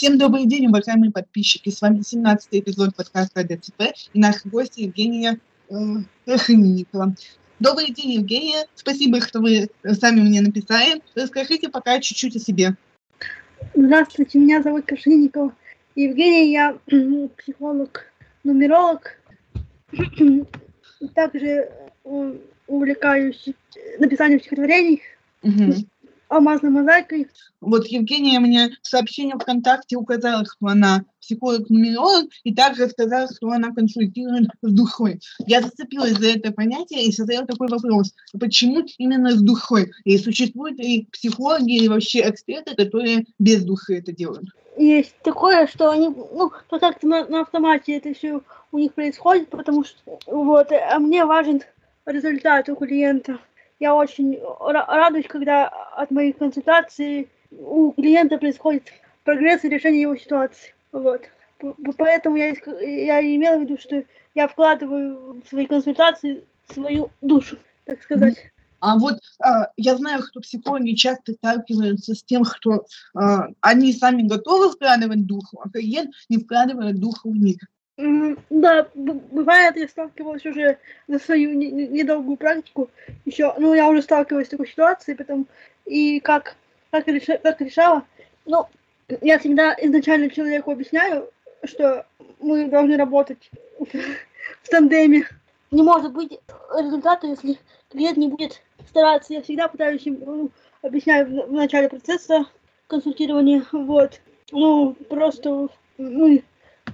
[0.00, 1.68] Всем добрый день, уважаемые подписчики.
[1.68, 3.82] С вами 17-й эпизод подкаста ДЦП
[4.14, 5.38] и наш гость Евгения
[5.68, 5.74] э.
[7.58, 8.66] Добрый день, Евгения.
[8.74, 11.02] Спасибо, что вы сами мне написали.
[11.14, 12.76] Расскажите пока чуть-чуть о себе.
[13.74, 15.54] Здравствуйте, меня зовут Кашинникова
[15.94, 16.78] Евгения, я
[17.36, 18.06] психолог,
[18.42, 19.20] нумеролог.
[21.14, 21.68] Также
[22.06, 23.50] э, увлекаюсь
[23.98, 25.02] написанием стихотворений.
[25.42, 25.74] Угу
[26.30, 27.28] алмазной мозаикой.
[27.60, 33.74] Вот Евгения мне в сообщении ВКонтакте указала, что она психолог-нумеролог, и также сказала, что она
[33.74, 35.20] консультирует с душой.
[35.46, 38.14] Я зацепилась за это понятие и задала такой вопрос.
[38.38, 39.92] Почему именно с душой?
[40.04, 44.48] И существуют ли психологи или вообще эксперты, которые без души это делают?
[44.78, 48.40] Есть такое, что они, ну, как-то на, на автомате это все
[48.72, 51.60] у них происходит, потому что, вот, а мне важен
[52.06, 53.38] результат у клиента
[53.80, 58.84] я очень радуюсь, когда от моих консультаций у клиента происходит
[59.24, 60.74] прогресс и решение его ситуации.
[60.92, 61.22] Вот.
[61.96, 68.02] Поэтому я, я имела в виду, что я вкладываю в свои консультации свою душу, так
[68.02, 68.36] сказать.
[68.80, 74.22] А вот а, я знаю, что психологи часто сталкиваются с тем, что а, они сами
[74.22, 77.58] готовы вкладывать душу, а клиент не вкладывает душу в них.
[78.50, 82.90] Да, бывает, я сталкивалась уже за свою недолгую практику.
[83.24, 85.46] Еще, ну, я уже сталкивалась с такой ситуацией, потом
[85.84, 86.56] и как,
[86.90, 88.04] как, реша, как решала.
[88.46, 88.66] Ну,
[89.20, 91.30] я всегда изначально человеку объясняю,
[91.64, 92.06] что
[92.38, 95.26] мы должны работать в тандеме.
[95.70, 96.38] Не может быть
[96.76, 97.58] результата, если
[97.90, 99.34] клиент не будет стараться.
[99.34, 100.50] Я всегда пытаюсь им ну,
[100.82, 102.46] объясняю в, начале процесса
[102.86, 103.64] консультирования.
[103.72, 104.20] Вот.
[104.52, 106.42] Ну, просто ну,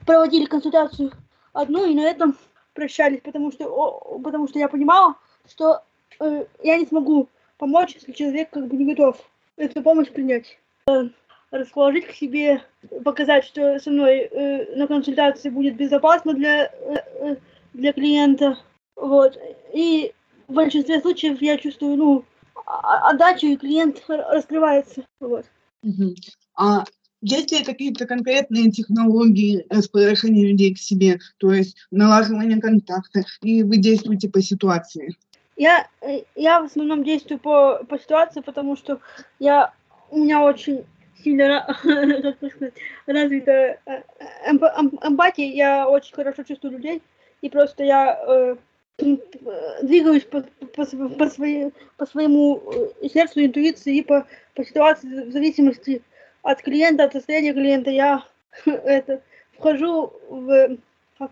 [0.07, 1.13] проводили консультацию
[1.53, 2.37] одну и на этом
[2.75, 5.17] прощались, потому что, о, потому что я понимала,
[5.51, 5.83] что
[6.21, 9.19] э, я не смогу помочь, если человек как бы не готов
[9.57, 10.59] эту помощь принять.
[10.89, 11.09] Э,
[11.51, 12.63] расположить к себе,
[13.05, 17.37] показать, что со мной э, на консультации будет безопасно для, э, э
[17.73, 18.59] для клиента.
[18.95, 19.39] Вот.
[19.73, 20.13] И
[20.49, 22.25] в большинстве случаев я чувствую, ну,
[22.65, 25.05] отдачу, и клиент раскрывается.
[25.21, 25.45] Вот.
[25.85, 26.15] Uh-huh.
[26.55, 26.85] А
[27.27, 33.79] есть ли какие-то конкретные технологии расположения людей к себе, то есть налаживание контакта, и вы
[33.79, 35.17] действуете по ситуации?
[35.57, 35.89] Я,
[36.37, 39.01] я в основном действую по, по ситуации, потому что
[39.41, 39.73] я,
[40.11, 40.85] у меня очень
[41.25, 41.67] сильно
[43.07, 43.53] развита
[43.87, 44.03] э,
[44.47, 44.63] эмп,
[45.03, 47.03] эмпатия, я очень хорошо чувствую людей,
[47.41, 48.57] и просто я э,
[49.83, 52.63] двигаюсь по, по, по, своей, по своему
[53.03, 56.03] э, сердцу, интуиции и по, по ситуации в зависимости от
[56.55, 58.25] клиента, от состояния клиента я
[58.67, 59.23] это,
[59.59, 60.77] вхожу в,
[61.19, 61.31] как,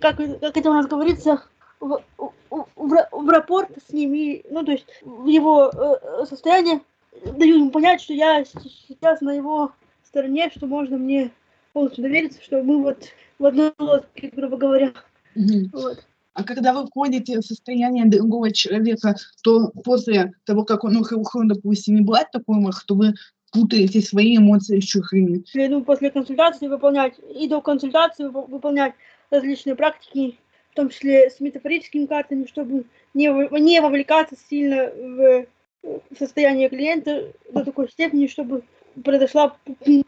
[0.00, 1.42] как, как это у нас говорится,
[1.80, 6.80] в, в, в, в рапорт с ним, и, ну, то есть в его э, состояние,
[7.24, 9.72] даю ему понять, что я сейчас на его
[10.04, 11.30] стороне, что можно мне
[11.72, 13.04] полностью довериться, что мы вот
[13.38, 14.92] в одной лодке, грубо говоря.
[15.34, 15.70] Mm-hmm.
[15.72, 16.06] Вот.
[16.34, 21.96] А когда вы входите в состояние другого человека, то после того, как он ушел, допустим,
[21.96, 23.14] не бывает такого, что вы
[23.52, 25.44] путаете свои эмоции с чужими.
[25.54, 28.94] Ну, после консультации выполнять, и до консультации выполнять
[29.30, 30.38] различные практики,
[30.72, 33.28] в том числе с метафорическими картами, чтобы не,
[33.60, 35.46] не вовлекаться сильно в
[36.18, 38.62] состояние клиента до такой степени, чтобы
[39.04, 39.56] произошла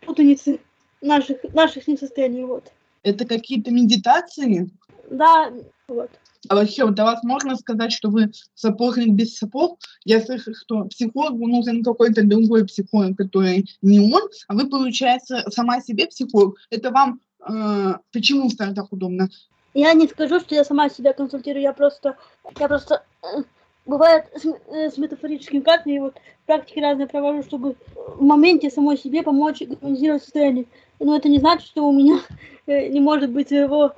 [0.06, 0.59] путаница
[1.03, 2.44] наших, наших с ним состояний.
[2.44, 2.72] Вот.
[3.03, 4.71] Это какие-то медитации?
[5.11, 5.53] Да,
[5.88, 6.11] вот.
[6.49, 9.78] А вообще, вот о вас можно сказать, что вы сапожник без сапог?
[10.05, 15.81] Я слышу, что психологу нужен какой-то другой психолог, который не он, а вы, получается, сама
[15.81, 16.56] себе психолог.
[16.71, 19.28] Это вам э, почему стало так удобно?
[19.75, 22.16] Я не скажу, что я сама себя консультирую, я просто,
[22.59, 23.43] я просто э,
[23.87, 26.15] бывает с, э, с метафорическим картами, вот
[26.47, 30.66] практики разные провожу, чтобы в моменте самой себе помочь гармонизировать состояние.
[31.00, 32.21] Но это не значит, что у меня
[32.66, 33.94] э, не может быть своего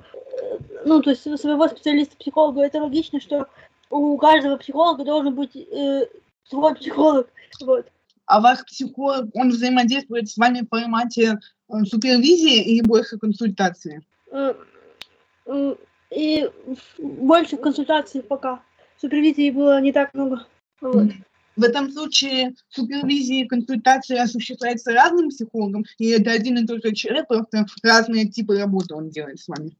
[0.84, 3.46] ну, то есть своего специалиста-психолога, это логично, что
[3.90, 6.06] у каждого психолога должен быть э,
[6.48, 7.28] свой психолог.
[7.60, 7.86] Вот.
[8.26, 11.38] А ваш психолог, он взаимодействует с вами в формате
[11.68, 14.02] э, супервизии или больше консультации?
[14.32, 14.54] Э,
[15.46, 15.74] э,
[16.10, 16.48] и
[16.98, 18.62] больше консультаций пока.
[19.00, 20.46] Супервизии было не так много.
[20.80, 21.10] Вот.
[21.56, 26.92] В этом случае супервизия и консультация осуществляется разным психологом, и это один и тот же
[26.92, 29.74] человек, просто разные типы работы он делает с вами?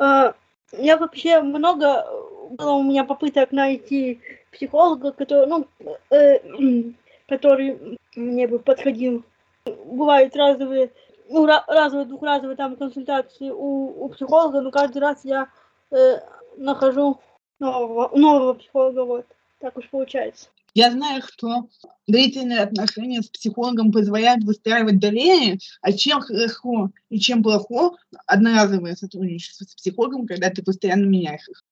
[0.00, 0.34] А,
[0.72, 2.06] я вообще много
[2.50, 4.20] было у меня попыток найти
[4.50, 5.66] психолога, который, ну,
[6.10, 6.40] э,
[7.28, 9.22] который мне бы подходил.
[9.66, 10.90] Бывают разовые,
[11.28, 15.48] ну, разовые, двухразовые там консультации у, у психолога, но каждый раз я
[15.90, 16.20] э,
[16.56, 17.20] нахожу
[17.58, 19.26] нового, нового психолога, вот.
[19.58, 20.48] Так уж получается.
[20.74, 21.68] Я знаю, что
[22.06, 27.96] длительные отношения с психологом позволяют выстраивать доверие, а чем хорошо и чем плохо
[28.26, 31.64] одноразовое сотрудничество с психологом, когда ты постоянно меняешь их.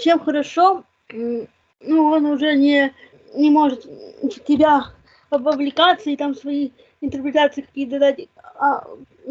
[0.00, 1.46] Чем хорошо, ну,
[1.80, 2.92] он уже не,
[3.34, 3.86] не может
[4.46, 4.86] тебя
[5.30, 6.70] вовлекаться и там свои
[7.00, 8.84] интерпретации какие-то дать, а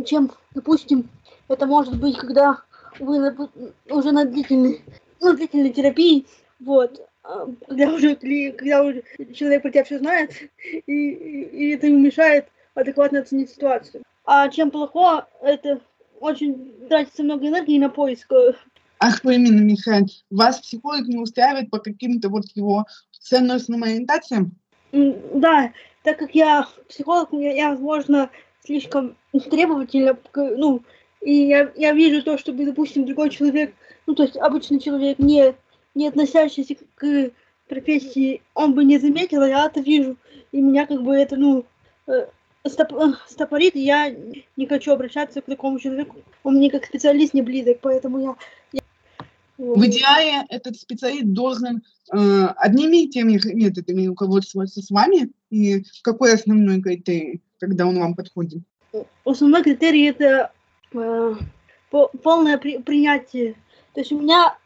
[0.06, 1.10] чем, допустим,
[1.48, 2.62] это может быть, когда
[3.00, 3.36] вы
[3.90, 4.82] уже на длительной,
[5.20, 6.26] ну, длительной терапии,
[6.60, 7.09] вот,
[7.68, 9.04] когда уже, когда уже
[9.34, 10.32] человек про тебя все знает,
[10.64, 14.04] и, и, и это ему мешает адекватно оценить ситуацию.
[14.26, 15.82] А чем плохо, это
[16.20, 18.32] очень тратится много энергии на поиск.
[19.00, 20.08] Ах, что именно, Михаил?
[20.30, 24.52] Вас психолог не устраивает по каким-то вот его ценностным ориентациям?
[24.92, 25.72] Да,
[26.04, 28.30] так как я психолог, я, я возможно,
[28.64, 30.84] слишком требовательна, ну,
[31.22, 33.74] и я, я вижу то, чтобы, допустим, другой человек,
[34.08, 35.54] ну, то есть обычный человек, не,
[35.96, 37.32] не относящийся к
[37.68, 40.18] профессии, он бы не заметил, а я это вижу.
[40.52, 41.66] И меня как бы это, ну,
[42.08, 42.28] э,
[42.68, 44.14] стоп, э, стопорит, и я
[44.58, 46.18] не хочу обращаться к такому человеку.
[46.44, 48.36] Он мне как специалист не близок, поэтому я...
[48.74, 48.82] я...
[49.58, 56.34] В идеале этот специалист должен э, одними и теми методами руководствоваться с вами, и какой
[56.34, 58.64] основной критерий, когда он вам подходит?
[59.26, 60.52] Основной критерий это
[60.94, 61.36] э,
[61.90, 63.56] полное при, принятие.
[63.94, 64.58] То есть у меня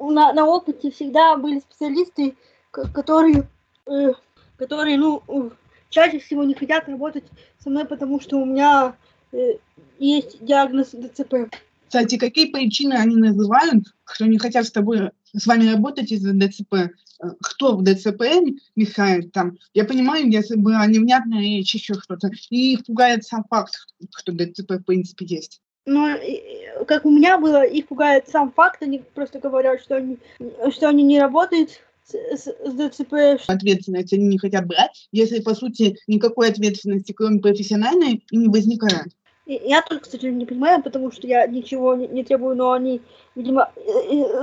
[0.00, 2.34] на, на опыте всегда были специалисты,
[2.70, 3.46] которые,
[3.86, 4.12] э,
[4.56, 5.22] которые, ну,
[5.90, 7.24] чаще всего не хотят работать
[7.62, 8.96] со мной, потому что у меня
[9.32, 9.56] э,
[9.98, 11.54] есть диагноз ДЦП.
[11.86, 16.72] Кстати, какие причины они называют, что не хотят с тобой, с вами работать из-за ДЦП?
[16.74, 16.88] Э,
[17.42, 18.22] кто в ДЦП
[18.76, 19.58] мешает там?
[19.74, 22.30] Я понимаю, если бы невнятная речь, еще что-то.
[22.48, 23.74] И их пугает сам факт,
[24.16, 25.60] что ДЦП в принципе есть.
[25.86, 26.16] Но
[26.86, 30.18] как у меня было, их пугает сам факт, они просто говорят, что они,
[30.70, 33.42] что они не работают с, с, ДЦП.
[33.48, 39.08] Ответственность они не хотят брать, если, по сути, никакой ответственности, кроме профессиональной, не возникает.
[39.46, 43.00] Я только, кстати, не понимаю, потому что я ничего не, не требую, но они,
[43.34, 43.72] видимо,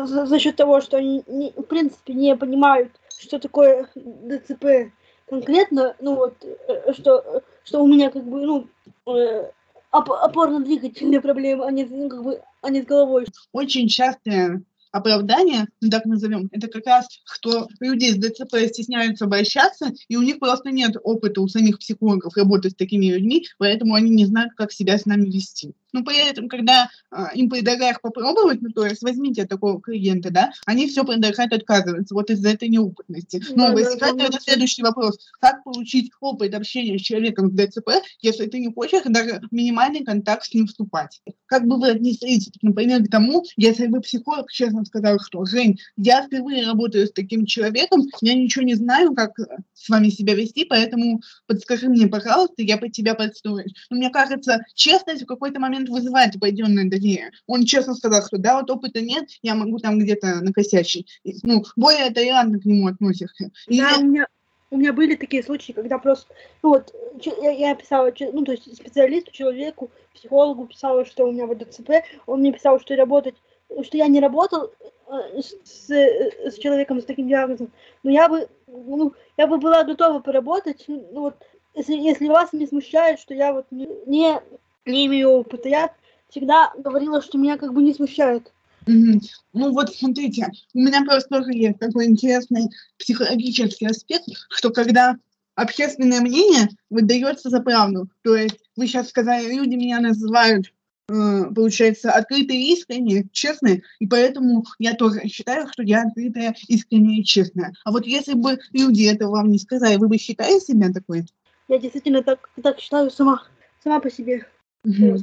[0.05, 4.91] за, за счет того, что они, не, в принципе, не понимают, что такое ДЦП
[5.29, 8.67] конкретно, ну вот, э, что, что у меня как бы, ну,
[9.13, 9.51] э,
[9.97, 13.27] опорно-двигательные проблемы, а не, ну, как бы, а не с головой.
[13.51, 14.61] Очень часто
[14.91, 20.21] оправдание, ну, так назовем, это как раз, что люди с ДЦП стесняются обращаться, и у
[20.21, 24.53] них просто нет опыта у самих психологов работать с такими людьми, поэтому они не знают,
[24.55, 25.73] как себя с нами вести.
[25.97, 30.51] Но при этом, когда а, им предлагаешь попробовать, ну, то есть возьмите такого клиента, да,
[30.67, 33.43] они все предлагают отказываться вот из-за этой неопытности.
[33.55, 35.17] Но да, возникает да, да, следующий вопрос.
[35.39, 37.89] Как получить опыт общения с человеком с ДЦП,
[38.21, 41.19] если ты не хочешь даже минимальный контакт с ним вступать?
[41.47, 46.23] Как бы вы отнеслись, например, к тому, если бы психолог честно сказал, что «Жень, я
[46.23, 49.31] впервые работаю с таким человеком, я ничего не знаю, как
[49.73, 53.73] с вами себя вести, поэтому подскажи мне, пожалуйста, я под тебя подстроюсь».
[53.89, 57.31] Но мне кажется, честность в какой-то момент момент вызывает определенное доверие.
[57.47, 61.19] Он честно сказал, что да, вот опыта нет, я могу там где-то накосячить.
[61.43, 63.51] Ну, более толерантно к нему относишься.
[63.67, 64.27] И да, у меня,
[64.71, 66.93] у меня были такие случаи, когда просто, ну вот,
[67.41, 71.91] я, я писала, ну, то есть специалисту, человеку, психологу писала, что у меня вот ДЦП,
[72.25, 73.35] он мне писал, что работать,
[73.83, 74.71] что я не работал
[75.07, 77.71] э, с, с человеком с таким диагнозом,
[78.03, 81.35] но я бы, ну, я бы была готова поработать, ну, вот,
[81.75, 84.41] если, если вас не смущает, что я вот не, не
[84.87, 85.69] не имею опыта.
[85.69, 85.91] Я
[86.29, 88.51] всегда говорила, что меня как бы не смущает.
[88.87, 89.21] Mm-hmm.
[89.53, 95.17] Ну вот смотрите, у меня просто тоже есть такой интересный психологический аспект, что когда
[95.55, 100.71] общественное мнение выдается за правду, то есть вы сейчас сказали, люди меня называют
[101.09, 107.23] э, получается, открытые, искренние, честные, и поэтому я тоже считаю, что я открытая, искренняя и
[107.23, 107.73] честная.
[107.83, 111.25] А вот если бы люди это вам не сказали, вы бы считали себя такой?
[111.67, 113.43] Я действительно так, так считаю сама,
[113.83, 114.45] сама по себе.
[114.85, 115.17] Угу.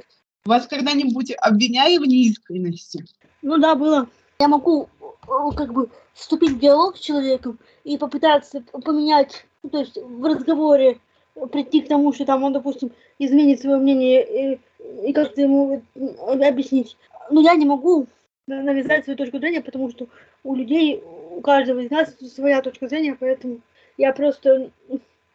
[0.44, 3.04] Вас когда-нибудь обвиняли в неискренности?
[3.42, 4.08] Ну да, было.
[4.38, 5.06] Я могу э,
[5.56, 10.98] как бы вступить в диалог с человеком и попытаться поменять, ну, то есть в разговоре
[11.50, 14.60] прийти к тому, что там он, допустим, изменит свое мнение и,
[15.08, 15.82] и как-то ему
[16.18, 16.96] объяснить.
[17.30, 18.06] Но я не могу
[18.46, 20.06] навязать свою точку зрения, потому что
[20.42, 23.60] у людей, у каждого из нас своя точка зрения, поэтому
[23.96, 24.70] я просто,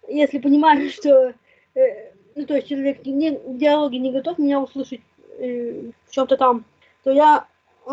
[0.08, 1.34] если понимаю, что
[1.76, 2.09] э,
[2.40, 5.02] ну, то есть человек не, в диалоге не готов меня услышать
[5.40, 6.64] э, в чем-то там,
[7.04, 7.46] то я
[7.86, 7.92] э,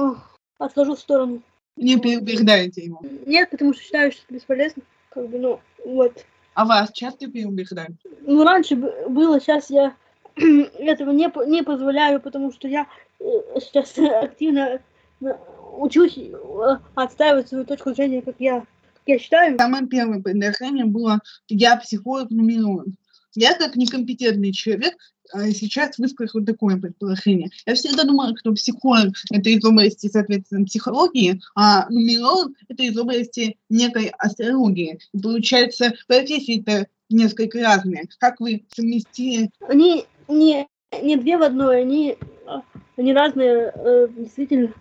[0.58, 1.42] отхожу в сторону.
[1.74, 3.00] Не переубеждаете его?
[3.26, 4.84] Нет, потому что считаю, что это бесполезно.
[5.10, 6.24] Как бы, ну, вот.
[6.54, 7.96] А вас часто переубеждают?
[8.20, 9.96] Ну, раньше было, сейчас я
[10.36, 12.86] этого не, не позволяю, потому что я
[13.18, 13.24] э,
[13.56, 14.80] сейчас активно
[15.76, 18.64] учусь э, отстаивать свою точку зрения, как я
[19.06, 19.56] я считаю.
[19.58, 22.86] Самое первое предложение было «я психолог-нумеролог».
[23.36, 24.94] Я как некомпетентный человек
[25.32, 27.50] а, сейчас выскажу такое предположение.
[27.66, 33.58] Я всегда думала, что психолог– это из области, соответственно, психологии, а нумеролог– это из области
[33.68, 34.98] некой астрологии.
[35.12, 38.08] И получается, профессии-то несколько разные.
[38.18, 39.50] Как вы совместили?
[39.68, 40.66] Они не,
[41.02, 42.16] не две в одной, они,
[42.96, 44.72] они разные, э, действительно.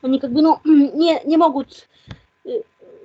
[0.00, 1.88] Они как бы, ну, не, не могут
[2.44, 2.62] э,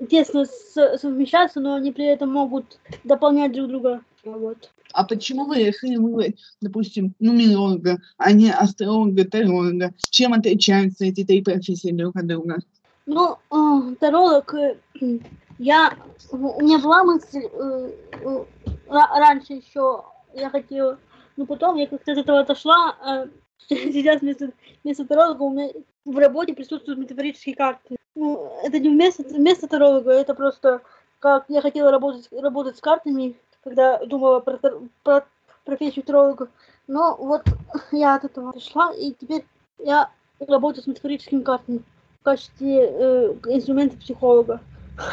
[0.10, 4.02] тесно совмещаться, но они при этом могут дополнять друг друга.
[4.24, 4.70] Вот.
[4.94, 9.94] А почему вы решили выбрать, допустим, нумеролога, а не астролога, таролога?
[10.10, 12.58] Чем отличаются эти три профессии друг от друга?
[13.06, 14.78] Ну, э, таролог, э,
[15.60, 15.94] я,
[16.32, 17.92] у меня была мысль э,
[18.88, 20.98] раньше еще, я хотела,
[21.36, 23.28] но потом я как-то от этого отошла, э,
[23.70, 24.52] сейчас вместо,
[24.84, 25.70] вместо таролога у меня
[26.06, 27.98] в работе присутствуют метафорические карты.
[28.16, 30.82] Ну, это не вместо, вместо таролога, это просто
[31.20, 34.60] как я хотела работать, работать с картами, когда думала про,
[35.04, 35.26] про
[35.66, 36.50] профессию таролога.
[36.88, 37.44] Но вот
[37.92, 39.46] я от этого пришла, и теперь
[39.80, 40.10] я
[40.48, 41.82] работаю с метафорическими картами
[42.20, 44.62] в качестве э, инструмента психолога.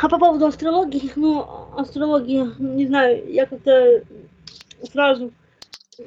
[0.03, 4.03] А по поводу астрологии, ну, астрологии, не знаю, я как-то
[4.93, 5.33] сразу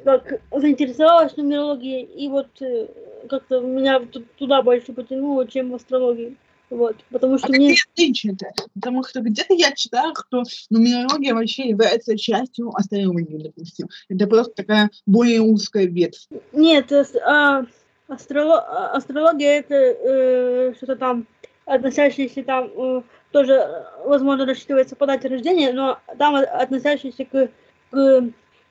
[0.03, 2.87] как заинтересовалась нумерологией, и вот э,
[3.29, 4.01] как-то меня
[4.37, 6.35] туда больше потянуло, чем в астрологии.
[6.69, 7.75] Вот, потому что а мне...
[7.93, 8.47] отличия-то?
[8.73, 13.89] Потому что где-то я читала, что нумерология вообще является частью астрологии, допустим.
[14.09, 16.27] Это просто такая более узкая ветвь.
[16.51, 17.65] Нет, а,
[18.07, 18.59] астроло...
[18.61, 21.27] А, астрология это э, что-то там
[21.65, 23.01] относящееся там э,
[23.31, 27.49] тоже, возможно, рассчитывается по дате рождения, но там относящееся к,
[27.91, 28.21] к,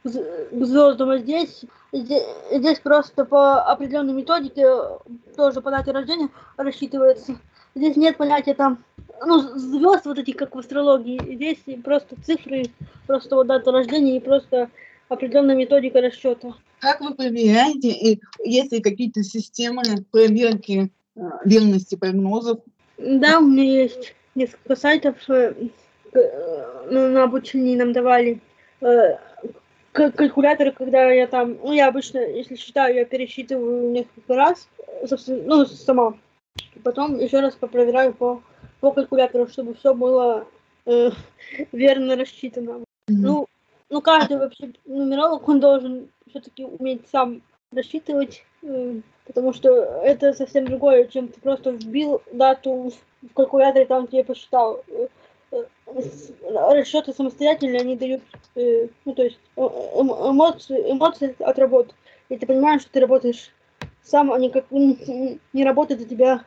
[0.05, 0.09] к
[0.65, 4.67] звездам, а здесь, здесь, здесь просто по определенной методике
[5.37, 7.39] тоже по дате рождения рассчитывается.
[7.75, 8.85] Здесь нет понятия там,
[9.25, 11.35] ну, звезд вот этих, как в астрологии.
[11.35, 12.64] Здесь просто цифры,
[13.07, 14.71] просто вот дата рождения и просто
[15.09, 16.55] определенная методика расчета.
[16.81, 22.59] Как вы проверяете, есть ли какие-то системы проверки э, верности прогнозов?
[22.99, 25.17] Да, у меня есть несколько сайтов.
[25.29, 25.55] Э,
[26.12, 28.41] э, на обучении нам давали
[29.93, 34.69] калькуляторы, когда я там, ну, я обычно, если считаю, я пересчитываю несколько раз,
[35.07, 36.14] собственно, ну, сама.
[36.83, 38.43] Потом еще раз попроверяю по,
[38.81, 40.47] по калькулятору, чтобы все было
[40.87, 41.11] э,
[41.73, 42.71] верно рассчитано.
[42.71, 42.85] Mm-hmm.
[43.09, 43.47] Ну,
[43.91, 50.64] ну, каждый вообще нумеролог, он должен все-таки уметь сам рассчитывать, э, потому что это совсем
[50.64, 52.91] другое, чем ты просто вбил дату
[53.23, 54.83] в калькуляторе, там тебе посчитал.
[54.88, 55.09] Э,
[55.52, 55.64] э,
[56.75, 58.23] расчеты самостоятельные, они дают,
[58.55, 61.95] э, ну, то есть э, эмоции, эмоции от работы.
[62.31, 63.50] И ты понимаешь, что ты работаешь
[64.02, 66.45] сам, они как не работают за тебя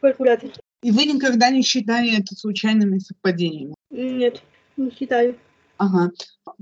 [0.00, 0.50] калькулятор.
[0.82, 3.74] И вы никогда не считали это случайными совпадениями?
[3.90, 4.42] Нет,
[4.76, 5.36] не считаю.
[5.78, 6.10] Ага.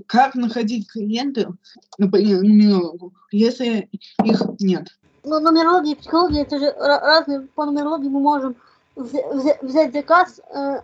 [0.07, 1.55] Как находить клиентов,
[1.97, 3.89] например, нумерологу, если
[4.23, 4.87] их нет?
[5.23, 7.41] Ну, нумерология и психология, это же разные.
[7.55, 8.55] По нумерологии мы можем
[8.95, 10.81] взять, взять заказ, э,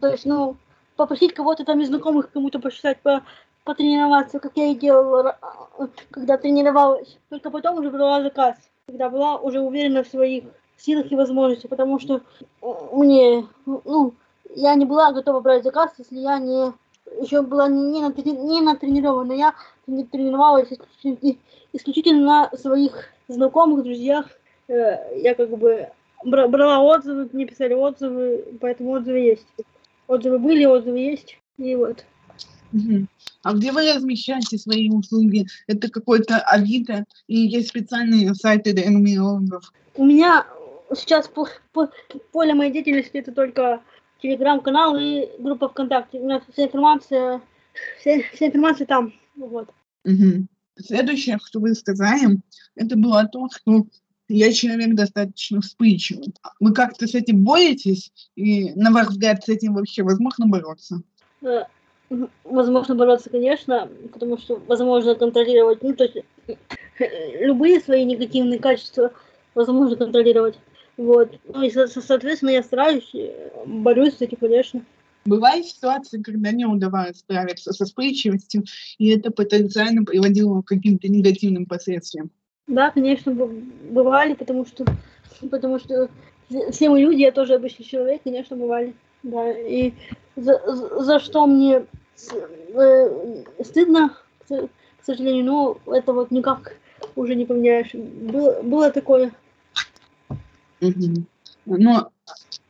[0.00, 0.56] то есть, ну,
[0.96, 3.22] попросить кого-то там из знакомых кому-то посчитать, по,
[3.64, 5.38] потренироваться, как я и делала,
[6.10, 7.18] когда тренировалась.
[7.28, 8.56] Только потом уже брала заказ
[8.90, 10.44] когда была уже уверена в своих
[10.80, 12.22] силах и возможностях, потому что
[12.62, 14.14] э, мне, ну,
[14.54, 16.72] я не была готова брать заказ, если я не
[17.20, 19.54] еще была не, не, не натренирована, я
[19.86, 20.68] не тренировалась
[21.72, 24.26] исключительно на своих знакомых, друзьях.
[24.68, 25.88] Э, я как бы
[26.24, 29.46] брала отзывы, мне писали отзывы, поэтому отзывы есть.
[30.06, 32.04] Отзывы были, отзывы есть, и вот.
[33.42, 35.46] А где вы размещаете свои услуги?
[35.66, 39.72] Это какой-то Авито и есть специальные сайты для нумерологов?
[39.96, 40.46] У меня
[40.94, 41.90] сейчас по, по,
[42.32, 43.82] поле моей деятельности это только
[44.22, 46.18] телеграм-канал и группа ВКонтакте.
[46.18, 47.40] У нас вся информация,
[47.98, 49.12] вся, вся информация там.
[49.36, 49.70] Вот.
[50.04, 50.46] Угу.
[50.78, 52.38] Следующее, что вы сказали,
[52.74, 53.86] это было то, что
[54.28, 56.32] я человек достаточно вспыльчивый.
[56.60, 58.12] Вы как-то с этим боретесь?
[58.36, 61.02] И, на ваш взгляд, с этим вообще возможно бороться?
[61.42, 61.64] Э,
[62.44, 66.24] возможно бороться, конечно, потому что возможно контролировать, ну, то есть
[67.40, 69.12] любые свои негативные качества
[69.54, 70.58] возможно контролировать.
[71.00, 71.30] Вот.
[71.48, 74.84] Ну и, соответственно, я стараюсь, э, борюсь с этим, конечно.
[75.24, 78.64] Бывают ситуации, когда не удавалось справиться со вспыльчивостью,
[78.98, 82.30] и это потенциально приводило к каким-то негативным последствиям.
[82.66, 84.84] Да, конечно, бывали, потому что,
[85.50, 86.08] потому что
[86.70, 88.94] все мы люди, я тоже обычный человек, конечно, бывали.
[89.22, 89.92] Да, и
[90.36, 90.60] за,
[91.02, 91.84] за что мне
[92.74, 94.16] Э, стыдно,
[94.48, 96.76] к сожалению, но это вот никак
[97.16, 97.94] уже не поменяешь.
[97.94, 99.32] Было, было такое.
[100.80, 101.24] Угу.
[101.66, 102.10] Но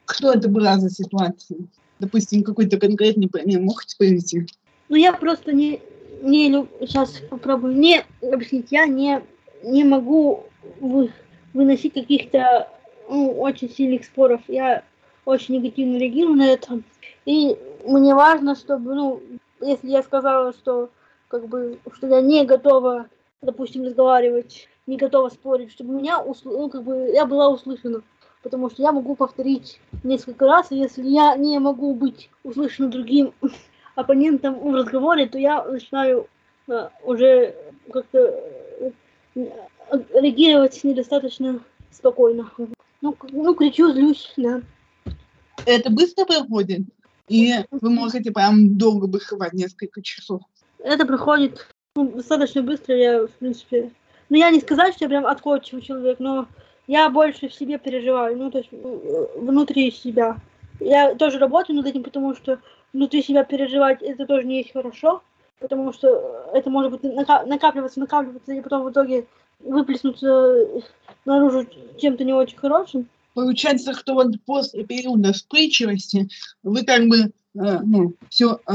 [0.04, 1.58] кто это была за ситуация?
[1.98, 4.46] Допустим, какой-то конкретный пример можете привести?
[4.88, 5.80] Ну, я просто не,
[6.22, 6.68] не люб...
[6.80, 9.22] сейчас попробую не объяснить, я не,
[9.62, 10.44] не могу
[10.80, 11.12] вы,
[11.52, 12.68] выносить каких-то
[13.08, 14.40] ну, очень сильных споров.
[14.48, 14.82] Я
[15.24, 16.80] очень негативно реагирую на это.
[17.24, 19.22] И мне важно, чтобы, ну,
[19.60, 20.90] если я сказала, что
[21.28, 23.06] как бы, что я не готова,
[23.42, 26.50] допустим, разговаривать, не готова спорить, чтобы меня, усл...
[26.50, 28.02] ну, как бы, я была услышана.
[28.42, 33.32] Потому что я могу повторить несколько раз, и если я не могу быть услышана другим
[33.94, 36.26] оппонентом в разговоре, то я начинаю
[36.68, 37.54] э, уже
[37.92, 38.90] как-то э,
[40.14, 42.50] реагировать недостаточно спокойно.
[43.00, 44.62] Ну, ну, кричу, злюсь, да.
[45.66, 46.80] Это быстро проходит?
[47.28, 50.40] И вы можете прям долго быховать, несколько часов?
[50.78, 53.92] Это проходит ну, достаточно быстро, я, в принципе...
[54.30, 56.46] Ну, я не сказать, что я прям отходчивый человек, но
[56.86, 58.70] я больше в себе переживаю, ну, то есть
[59.36, 60.38] внутри себя.
[60.78, 62.58] Я тоже работаю над этим, потому что
[62.92, 65.22] внутри себя переживать это тоже не есть хорошо,
[65.58, 69.26] потому что это может быть накапливаться, накапливаться, и потом в итоге
[69.58, 70.66] выплеснуться
[71.24, 71.66] наружу
[71.98, 73.08] чем-то не очень хорошим.
[73.34, 76.28] Получается, что вот после периода вспыльчивости
[76.62, 78.72] вы как бы, э, ну, все, э,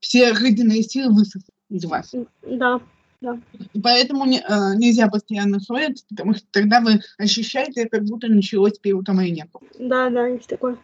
[0.00, 2.14] все жизненные силы высохли из вас.
[2.42, 2.80] Да,
[3.24, 3.38] да.
[3.82, 9.48] Поэтому не, э, нельзя постоянно ссориться, потому что тогда вы ощущаете, как будто началось переутомление.
[9.78, 10.76] Да, да, есть такое.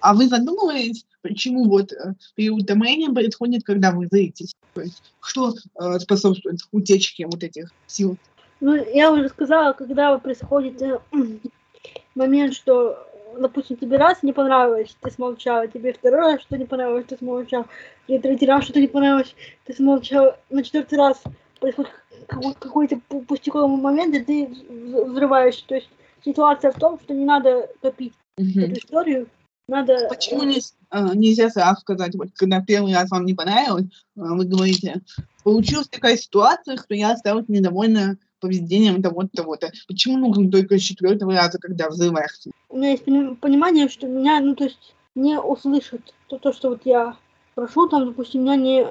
[0.00, 4.52] А вы задумываетесь, почему вот э, переутомление происходит, когда вы злитесь?
[4.74, 8.16] То есть что э, способствует утечке вот этих сил?
[8.60, 10.98] Ну, я уже сказала, когда происходит э,
[12.16, 12.98] момент, что,
[13.38, 17.66] допустим, тебе раз не понравилось, ты смолчал, тебе второй раз что не понравилось, ты смолчал,
[18.08, 21.22] и третий раз что-то не понравилось, ты смолчал, на четвертый раз
[21.62, 21.92] происходит
[22.26, 24.46] какой-то пустяковый момент, и ты
[25.06, 25.64] взрываешься.
[25.66, 25.88] То есть
[26.24, 28.60] ситуация в том, что не надо копить угу.
[28.60, 29.28] эту историю,
[29.68, 30.08] надо...
[30.08, 30.58] Почему не,
[30.90, 35.02] а, нельзя сразу сказать, вот когда первый раз вам не понравилось, а, вы говорите,
[35.44, 39.70] получилась такая ситуация, что я осталась недовольна поведением того-то, того-то.
[39.86, 42.50] Почему нужно только с четвертого раза, когда взрываешься?
[42.68, 46.12] У меня есть понимание, что меня, ну, то есть, не услышат.
[46.26, 47.16] То, то что вот я
[47.54, 48.86] прошу, там, допустим, меня не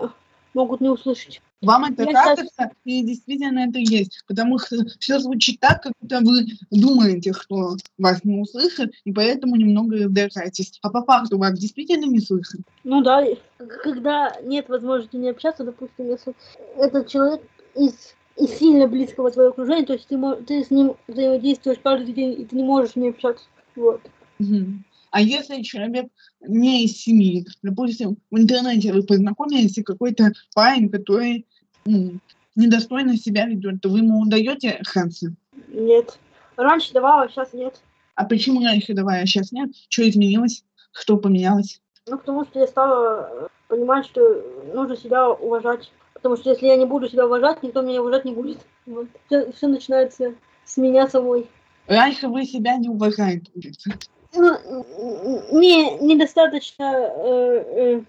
[0.54, 1.42] могут не услышать.
[1.62, 2.72] Вам это Я кажется, сейчас...
[2.86, 8.24] и действительно это есть, потому что все звучит так, как будто вы думаете, что вас
[8.24, 10.80] не услышат, и поэтому немного раздражаетесь.
[10.82, 12.62] А по факту вас действительно не слышат?
[12.84, 13.24] Ну да,
[13.84, 16.34] когда нет возможности не общаться, допустим, если
[16.78, 17.42] этот человек
[17.76, 22.42] из из сильно близкого твоего окружения, то есть ты, ты с ним взаимодействуешь каждый день,
[22.42, 23.46] и ты не можешь ним общаться.
[23.76, 24.02] Вот.
[24.40, 24.66] Угу.
[25.12, 26.08] А если человек
[26.40, 31.46] не из семьи, допустим, в интернете вы познакомились, и какой-то парень, который
[31.86, 32.14] ну,
[32.56, 35.36] недостойно себя ведет, то вы ему даете шансы?
[35.68, 36.18] Нет.
[36.56, 37.82] Раньше давала, сейчас нет.
[38.16, 39.72] А почему раньше давала, а сейчас нет?
[39.90, 40.64] Что изменилось?
[40.94, 41.82] Что поменялось?
[42.08, 44.22] Ну, потому что я стала понимать, что
[44.74, 45.92] нужно себя уважать.
[46.14, 48.60] Потому что если я не буду себя уважать, никто меня уважать не будет.
[48.86, 49.08] Вот.
[49.26, 51.48] Все, все начинается с меня самой.
[51.88, 53.52] Раньше вы себя не уважаете.
[54.34, 54.86] Ну,
[55.52, 58.02] не, недостаточно э, э,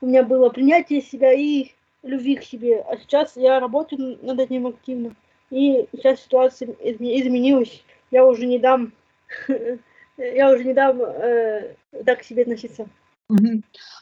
[0.00, 2.80] у меня было принятие себя и любви к себе.
[2.80, 5.14] А сейчас я работаю над этим активно.
[5.50, 7.82] И сейчас ситуация изменилась.
[8.10, 8.92] Я уже не дам,
[10.18, 12.88] я уже не дам э, так к себе относиться.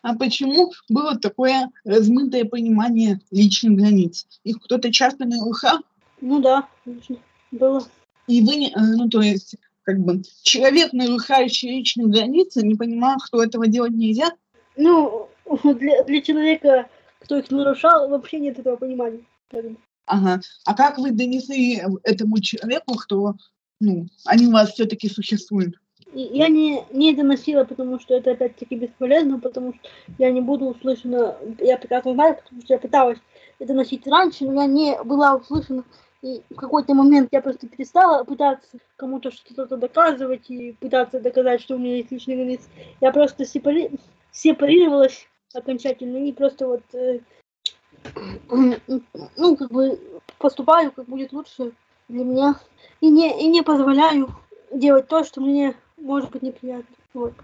[0.03, 4.27] А почему было такое размытое понимание личных границ?
[4.45, 5.79] Их кто-то часто нарушал?
[6.21, 6.69] Ну да,
[7.51, 7.83] было.
[8.29, 9.57] И вы, э, ну то есть,
[9.87, 14.33] как бы, человек, нарушающий личные границы, не понимал, что этого делать нельзя?
[14.77, 15.29] Ну,
[15.63, 16.89] для, для человека,
[17.21, 19.21] кто их нарушал, вообще нет этого понимания.
[20.07, 20.41] Ага.
[20.65, 23.35] А как вы донесли этому человеку, что
[23.81, 25.77] ну, они у вас все-таки существуют?
[26.13, 31.37] Я не, не доносила, потому что это опять-таки бесполезно, потому что я не буду услышана,
[31.61, 33.19] я прекрасно знаю, потому что я пыталась
[33.59, 35.85] это носить раньше, но я не была услышана,
[36.23, 41.77] и в какой-то момент я просто перестала пытаться кому-то что-то доказывать и пытаться доказать, что
[41.77, 42.69] у меня есть личный границы.
[43.01, 43.91] Я просто сепари...
[44.33, 47.21] сепарировалась окончательно и просто вот э,
[49.37, 50.01] ну, как бы
[50.39, 51.73] поступаю, как будет лучше
[52.09, 52.57] для меня.
[53.01, 54.35] И не, и не позволяю
[54.73, 56.97] делать то, что мне может быть неприятно.
[57.15, 57.35] Вот.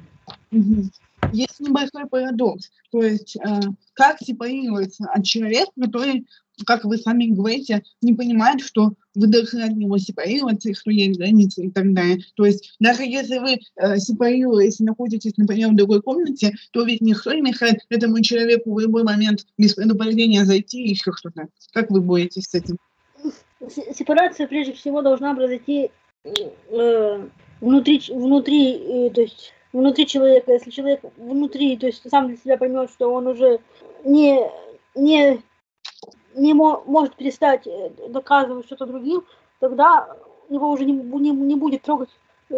[1.32, 2.70] Есть небольшой парадокс.
[2.90, 3.60] То есть, э,
[3.94, 6.26] как сепарироваться от человека, который,
[6.66, 11.64] как вы сами говорите, не понимает, что вы должны от него сепарироваться, что есть границы
[11.64, 12.18] и так далее.
[12.34, 17.00] То есть, даже если вы э, сепарируетесь и находитесь, например, в другой комнате, то ведь
[17.00, 21.48] никто не мешает этому человеку в любой момент без предупреждения зайти и еще что-то.
[21.72, 22.76] Как вы боретесь с этим?
[23.68, 25.90] Сепарация, прежде всего, должна произойти
[26.24, 27.28] э,
[27.60, 32.56] внутри, внутри, э, то есть внутри человека, если человек внутри, то есть сам для себя
[32.56, 33.60] поймет, что он уже
[34.04, 34.40] не,
[34.94, 35.40] не,
[36.34, 39.24] не мо- может перестать э, доказывать что-то другим,
[39.60, 40.16] тогда
[40.48, 42.10] его уже не, не, не будет трогать
[42.50, 42.54] э,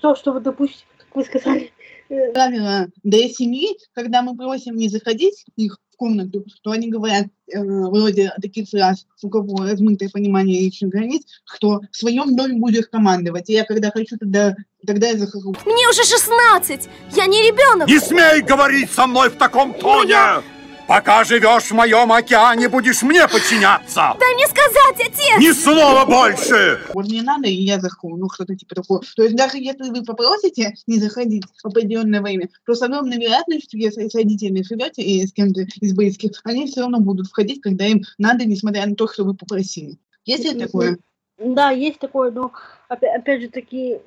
[0.00, 1.72] то, что, вот, допустим, как вы сказали,
[2.08, 6.88] э, правило для семьи, когда мы просим не заходить к них в комнату, то они
[6.88, 12.58] говорят э, вроде таких фраз, у кого размытое понимание личных границ, кто в своем доме
[12.58, 13.48] будешь командовать.
[13.50, 14.54] И я когда хочу, тогда,
[14.86, 15.54] тогда я захожу.
[15.64, 16.88] Мне уже 16!
[17.14, 17.88] Я не ребенок!
[17.88, 20.42] Не смей говорить со мной в таком тоне!
[20.86, 24.14] Пока живешь в моем океане, будешь мне подчиняться!
[24.20, 25.38] Дай мне сказать, отец!
[25.38, 26.80] Ни слова больше!
[26.94, 29.00] Вот мне надо, и я захожу, ну что-то типа такого.
[29.16, 33.80] То есть даже если вы попросите не заходить в определенное время, то с огромной вероятностью,
[33.80, 37.84] если с родителями живете и с кем-то из близких, они все равно будут входить, когда
[37.84, 39.98] им надо, несмотря на то, что вы попросили.
[40.24, 40.98] Есть ли такое?
[41.38, 42.52] Да, есть такое, но
[42.88, 43.98] опять, опять же таки,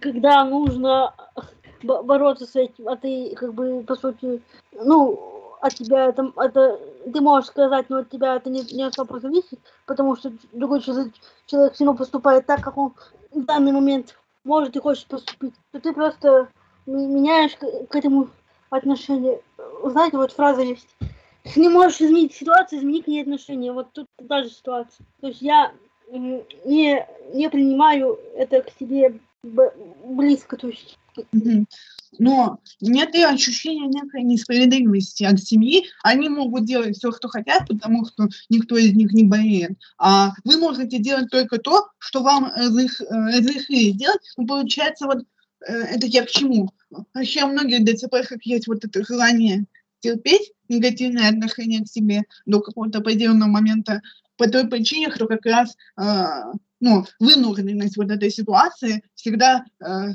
[0.00, 1.14] когда нужно
[1.84, 6.80] бо- бороться с этим, а ты как бы по сути, ну, от тебя это, это
[7.12, 11.12] ты можешь сказать, но от тебя это не, не особо зависит, потому что другой человек,
[11.46, 12.94] человек все равно поступает так, как он
[13.32, 16.48] в данный момент может и хочет поступить, то ты просто
[16.86, 18.28] ме- меняешь к, к этому
[18.70, 19.40] отношение.
[19.84, 20.88] Знаете, вот фраза есть.
[21.44, 23.72] Если не можешь изменить ситуацию, измени к ней отношение.
[23.72, 25.04] Вот тут та же ситуация.
[25.20, 25.72] То есть я
[26.10, 30.98] не, не принимаю это к себе близко, то есть.
[31.32, 31.66] Мгм.
[32.18, 35.84] Но нет и ощущения некой несправедливости от семьи.
[36.02, 39.72] Они могут делать все, что хотят, потому что никто из них не болеет.
[39.98, 44.20] А вы можете делать только то, что вам разреш- э, разрешили сделать.
[44.36, 45.24] Ну, получается, вот
[45.66, 46.70] э, это я к чему?
[47.14, 49.66] Вообще у многих ДЦП как есть вот это желание
[50.00, 54.02] терпеть негативное отношение к себе до какого-то определенного момента
[54.36, 56.24] по той причине, что как раз э,
[56.80, 60.12] ну, вынужденность вот этой ситуации всегда э,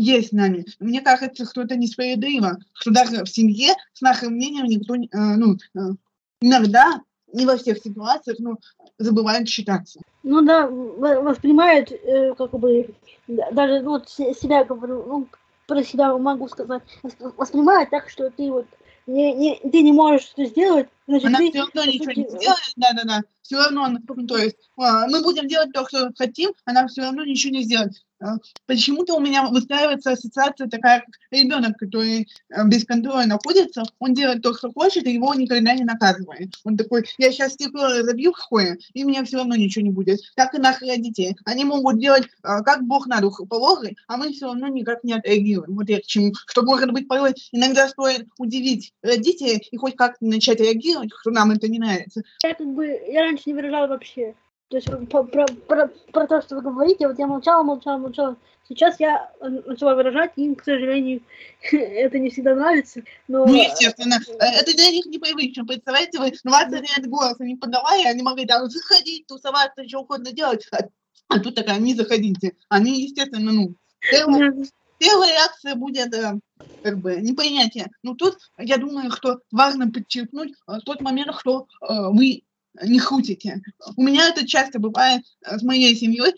[0.00, 0.64] есть нами.
[0.78, 5.56] Мне кажется, что это несправедливо, что даже в семье с нашим мнением никто, э, ну,
[5.74, 5.94] э,
[6.40, 7.00] иногда,
[7.32, 8.56] не во всех ситуациях, но
[8.98, 10.00] забывает считаться.
[10.22, 12.94] Ну да, воспринимают, э, как бы,
[13.28, 15.26] да- даже ну, вот се- себя говорю, ну,
[15.66, 18.66] про себя могу сказать, вос- воспринимают так, что ты вот
[19.06, 22.72] не, не, ты не можешь это сделать, значит, Она ты, все равно ничего не сделает,
[22.76, 26.86] да-да-да, все равно, она- ну, то есть а, мы будем делать то, что хотим, она
[26.86, 27.92] все равно ничего не сделает.
[28.22, 34.14] А, Почему-то у меня выстраивается ассоциация такая, как ребенок, который э, без контроля находится, он
[34.14, 36.54] делает то, что хочет, и его никогда не наказывает.
[36.64, 40.20] Он такой, я сейчас стекло разобью хуе, и мне все равно ничего не будет.
[40.36, 41.34] Так и наши родители.
[41.46, 45.14] Они могут делать, а, как Бог на дух положит, а мы все равно никак не
[45.14, 45.74] отреагируем.
[45.74, 46.32] Вот я к чему.
[46.46, 51.50] Что, может быть, порой иногда стоит удивить родителей и хоть как-то начать реагировать, что нам
[51.50, 52.22] это не нравится.
[52.42, 54.34] я как бы, я раньше не выражала вообще.
[54.68, 58.36] То есть по- про, про, про то, что вы говорите, вот я молчала, молчала, молчала.
[58.68, 61.22] Сейчас я начала выражать, им, к сожалению,
[61.72, 63.02] это не всегда нравится.
[63.26, 65.66] Но Ну, естественно, э, это для них непривычно.
[65.66, 70.68] Представляете, вы 20 лет голоса не подавали, они могли там заходить, тусоваться, что угодно делать.
[70.70, 70.84] А,
[71.28, 72.52] а тут такая, не заходите.
[72.68, 73.74] Они, естественно, ну,
[74.08, 74.52] первая,
[74.98, 76.38] первая реакция будет э,
[76.82, 77.90] как бы непринятие.
[78.02, 82.42] Но тут, я думаю, что важно подчеркнуть э, тот момент, что э, вы
[82.82, 83.60] не шутите.
[83.96, 86.32] У меня это часто бывает э, с моей семьей.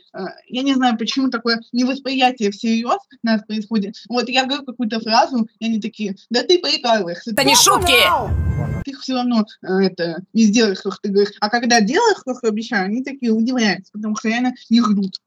[0.49, 3.97] Я не знаю, почему такое невосприятие всерьез у нас происходит.
[4.09, 7.33] Вот я говорю какую-то фразу, и они такие, да ты прикалываешься.
[7.33, 7.93] Это не шутки!
[8.85, 11.37] Ты все равно это не сделаешь, то, что ты говоришь.
[11.41, 15.21] А когда делаешь то, что обещаю, они такие удивляются, потому что реально не ждут.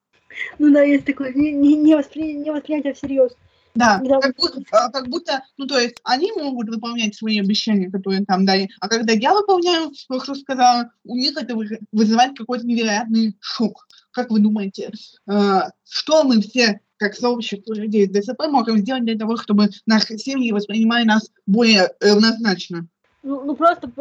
[0.60, 3.32] Ну да, есть такое не, не, не, воспри- не воспринятие всерьез.
[3.76, 4.20] Да, Да.
[4.22, 8.46] как будто, а, как будто, ну то есть они могут выполнять свои обещания, которые там
[8.46, 13.36] дали, а когда я выполняю, то, что сказала, у них это вы- вызывает какой-то невероятный
[13.42, 13.86] шок.
[14.12, 14.92] Как вы думаете,
[15.28, 20.18] э, что мы все, как сообщество людей с ДСП, можем сделать для того, чтобы наши
[20.18, 22.88] семьи воспринимали нас более равнозначно?
[23.24, 23.92] Ну, ну просто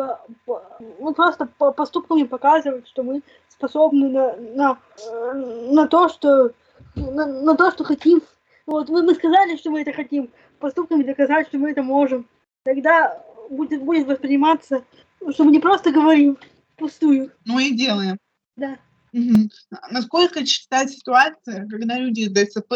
[1.01, 6.53] ну просто по поступками показывать, что мы способны на, на, э, на то, что
[6.95, 8.23] на, на то, что хотим.
[8.67, 12.29] Вот вы, мы сказали, что мы это хотим, поступками доказать, что мы это можем.
[12.65, 14.85] Тогда будет, будет восприниматься,
[15.31, 16.39] что мы не просто говорим
[16.77, 17.31] пустую.
[17.45, 18.19] Ну и делаем.
[18.57, 18.79] Да.
[19.15, 22.75] А Насколько чиста ситуация, когда люди с ДЦП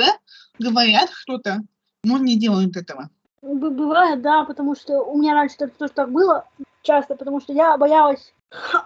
[0.58, 1.60] говорят что-то,
[2.04, 3.10] но не делают этого?
[3.42, 6.46] Бывает, да, потому что у меня раньше тоже так было
[6.82, 8.32] часто, потому что я боялась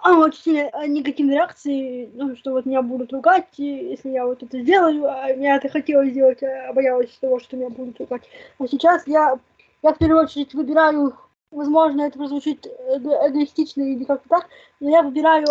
[0.05, 4.59] очень сильно э, негативной реакции, ну, что вот меня будут ругать, если я вот это
[4.61, 8.23] сделаю, а я это хотела сделать, а боялась того, что меня будут ругать.
[8.59, 9.39] А сейчас я,
[9.81, 11.15] я в первую очередь выбираю,
[11.51, 14.47] возможно, это прозвучит эго- эгоистично или как-то так,
[14.79, 15.47] но я выбираю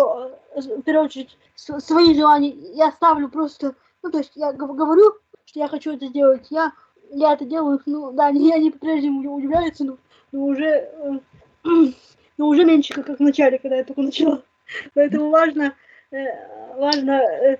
[0.55, 5.13] э, в первую очередь свои желания, я ставлю просто, ну, то есть я гов- говорю,
[5.45, 6.71] что я хочу это сделать, я
[7.13, 9.97] я это делаю, ну, да, они, они по-прежнему удивляются, но,
[10.31, 11.19] но уже, э,
[12.37, 14.43] но уже меньше, как, в начале, когда я только начала.
[14.93, 15.73] Поэтому важно,
[16.11, 16.25] э,
[16.77, 17.57] важно э,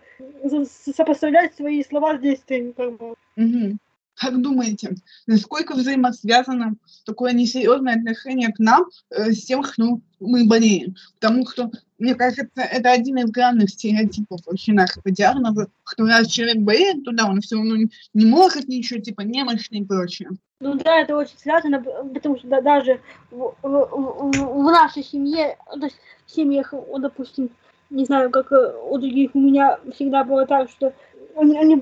[0.49, 3.15] со- сопоставлять свои слова с действиями, как бы.
[3.35, 3.79] Мгм.
[4.15, 10.95] Как думаете, насколько взаимосвязано такое несерьезное отношение к нам э, с тем, что мы болеем?
[11.19, 16.57] Потому что, мне кажется, это один из главных стереотипов вообще нашего диагноза, что раз человек
[16.57, 20.29] болеет, то да, он все равно не- не может ничего, типа немощный и прочее.
[20.63, 25.85] Ну да, это очень связано, потому что да- даже в, в- в- нашей семье, то
[25.85, 27.49] есть в семьях, допустим,
[27.89, 30.93] не знаю, как э, у других, у меня всегда было так, что
[31.35, 31.81] они, они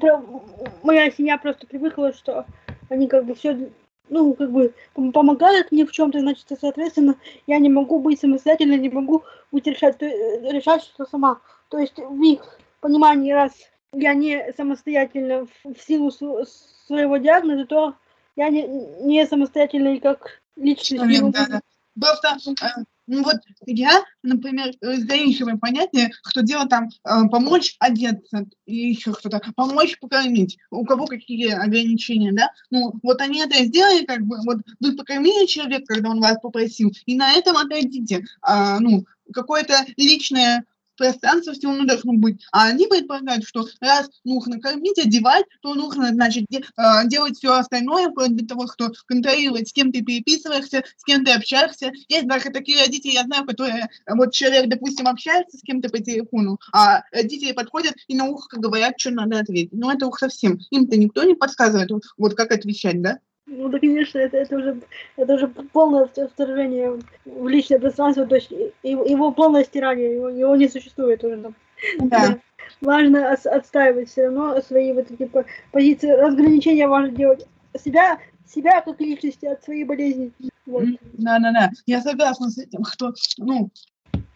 [0.81, 2.45] моя семья просто привыкла, что
[2.89, 3.69] они как бы все,
[4.09, 8.79] ну, как бы пом- помогают мне в чем-то, значит, соответственно, я не могу быть самостоятельной,
[8.79, 11.39] не могу быть решать, э, решать что сама.
[11.69, 12.41] То есть в их
[12.79, 13.51] понимании, раз
[13.93, 16.47] я не самостоятельно в, силу св-
[16.87, 17.93] своего диагноза, то
[18.35, 18.67] я не,
[19.03, 21.01] не самостоятельный как личность.
[21.01, 21.61] Человек, да, да.
[21.99, 28.89] Просто, э, ну вот я, например, разграничиваю понятие, что дело там э, помочь одеться и
[28.91, 34.21] еще что-то, помочь покормить, у кого какие ограничения, да, ну вот они это сделали, как
[34.21, 39.05] бы, вот вы покормили человека, когда он вас попросил, и на этом отойдите, А, ну,
[39.33, 40.65] какое-то личное
[41.01, 42.41] пространство все равно должно быть.
[42.51, 47.53] А они предполагают, что раз нужно кормить, одевать, то нужно, значит, де- а, делать все
[47.53, 51.91] остальное, вплоть до того, что контролировать, с кем ты переписываешься, с кем ты общаешься.
[52.07, 55.99] Есть даже такие родители, я знаю, которые, э, вот человек, допустим, общается с кем-то по
[55.99, 59.73] телефону, а родители подходят и на ухо говорят, что надо ответить.
[59.73, 60.59] Ну, это уж совсем.
[60.69, 63.17] Им-то никто не подсказывает, вот как отвечать, да?
[63.53, 64.81] Ну да, конечно, это, это уже
[65.17, 68.49] это уже полное вт- вторжение в личное пространство, то есть
[68.81, 71.55] его, полное стирание, его, его не существует уже там.
[71.99, 72.37] Да.
[72.79, 77.45] Важно отстаивать все равно свои вот эти по- позиции разграничения важно делать
[77.77, 80.31] себя себя как личности от своей болезни.
[80.65, 80.83] Вот.
[80.83, 83.69] М, Да-да-да, я согласна с этим, что, ну,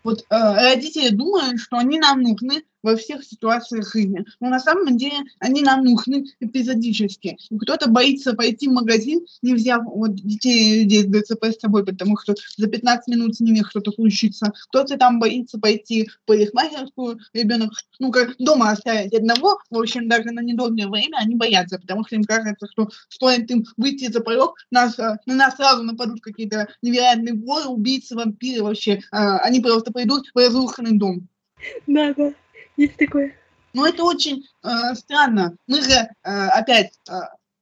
[0.04, 4.24] вот э, родители думают, что они нам нужны во всех ситуациях жизни.
[4.40, 7.38] Но на самом деле они нам нужны эпизодически.
[7.60, 11.84] Кто-то боится пойти в магазин, не взяв вот, детей и людей с ДЦП с собой,
[11.84, 14.54] потому что за 15 минут с ними что-то случится.
[14.70, 20.32] Кто-то там боится пойти в парикмахерскую, ребенок, ну, как дома оставить одного, в общем, даже
[20.32, 24.58] на недолгое время они боятся, потому что им кажется, что стоит им выйти за порог,
[24.70, 28.92] нас, э, на нас сразу нападут какие-то невероятные воры, убийцы, вампиры вообще.
[28.94, 31.28] э, Они просто придут в разрушенный дом.
[31.88, 32.34] Да, да,
[32.78, 33.36] есть такое.
[33.74, 35.58] Но это очень э, странно.
[35.68, 37.14] Мы же э, опять э,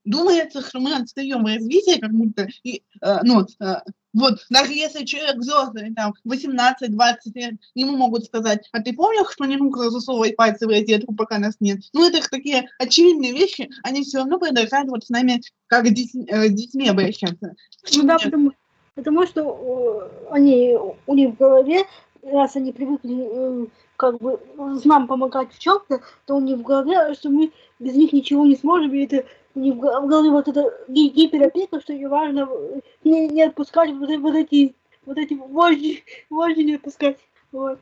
[0.04, 3.74] думается, что мы отстаем в развитии, как будто, и, э, ну, э,
[4.12, 6.88] вот, даже если человек взрослый, там, 18-20
[7.34, 11.38] лет, ему могут сказать, а ты помнишь, что не нужно засовывать пальцы в розетку, пока
[11.38, 11.80] нас нет?
[11.92, 16.26] Ну, это такие очевидные вещи, они все равно продолжают вот с нами, как с детьми,
[16.28, 17.54] э, с детьми обращаться.
[17.96, 18.52] Ну да, потому,
[18.94, 21.84] потому что они у них в голове,
[22.22, 23.68] раз они привыкли
[24.12, 24.40] как бы
[24.84, 28.56] нам помогать в чем-то, то у них в голове, что мы без них ничего не
[28.56, 32.08] сможем, и это у них в го- в голове вот эта ги- гиперопека, что ее
[32.08, 34.74] важно э, не, не отпускать вот, э- вот эти
[35.06, 37.18] вот эти вожди, вожди не отпускать.
[37.52, 37.78] Вот.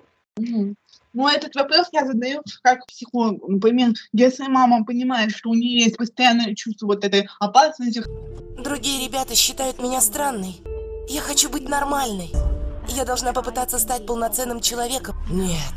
[1.14, 3.46] Ну, этот вопрос я задаю как психолог.
[3.46, 8.02] Например, если мама понимает, что у нее есть постоянное чувство вот этой опасности,
[8.58, 10.62] Другие ребята считают меня странной.
[11.08, 12.30] Я хочу быть нормальной.
[12.88, 15.16] Я должна попытаться стать полноценным человеком.
[15.30, 15.74] Нет,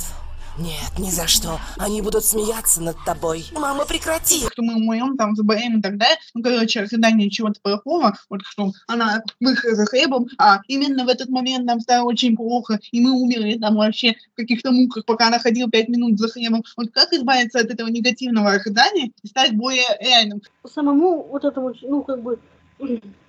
[0.58, 1.60] нет, ни за что.
[1.78, 3.46] Они будут смеяться над тобой.
[3.54, 4.40] Мама, прекрати!
[4.52, 6.18] что мы умрем, там, заболеем и так далее.
[6.34, 11.30] Ну, короче, ожидание чего-то плохого, вот что она выход за хлебом, а именно в этот
[11.30, 15.40] момент нам стало очень плохо, и мы умерли там вообще в каких-то муках, пока она
[15.40, 16.64] ходила пять минут за хлебом.
[16.78, 20.42] Вот как избавиться от этого негативного ожидания и стать более реальным?
[20.68, 22.40] самому вот этому, ну, как бы,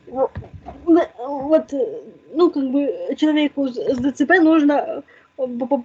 [0.06, 2.02] вот, э,
[2.34, 5.02] ну, как бы, человеку с с ДЦП нужно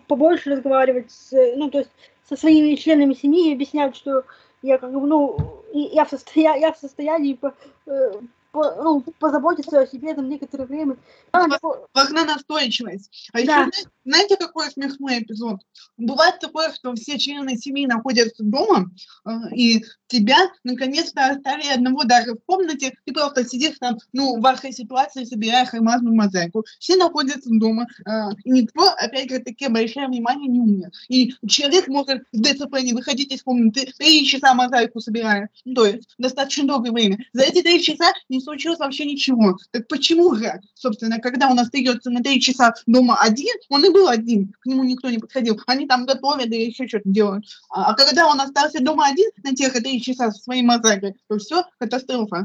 [0.08, 1.92] побольше разговаривать с, ну, то есть,
[2.28, 4.24] со своими членами семьи и объяснять, что
[4.62, 5.38] я, как бы, ну,
[5.74, 6.56] я в, состоя...
[6.56, 7.38] я в состоянии
[7.86, 8.12] э,
[8.52, 10.98] по- ну, позаботиться о себе там некоторое время.
[11.32, 11.46] А,
[11.94, 13.30] Важна настойчивость.
[13.34, 13.64] А еще, Да.
[13.64, 15.60] знаете, знаете, какой смешной эпизод?
[15.98, 18.90] Бывает такое, что все члены семьи находятся дома,
[19.26, 24.42] э, и тебя наконец-то оставили одного даже в комнате, ты просто сидишь там, ну, в
[24.42, 26.66] вашей ситуации собираешь алмазную мозаику.
[26.80, 28.12] Все находятся дома, э,
[28.44, 30.90] и никто, опять же, таки большое внимание не умер.
[31.08, 35.50] И человек может с ДЦП не выходить из комнаты, три часа мозаику собирая.
[35.64, 37.18] Ну, то есть достаточно долгое время.
[37.34, 39.58] За эти три часа не случилось вообще ничего.
[39.72, 44.08] Так почему же, собственно, когда он остается на три часа дома один, он и был
[44.08, 45.60] один, к нему никто не подходил.
[45.68, 47.46] Они там готовят или еще что-то делают.
[47.70, 51.38] А, а когда он остался дома один на тех три часа со своей мозаикой, то
[51.38, 52.44] все, катастрофа.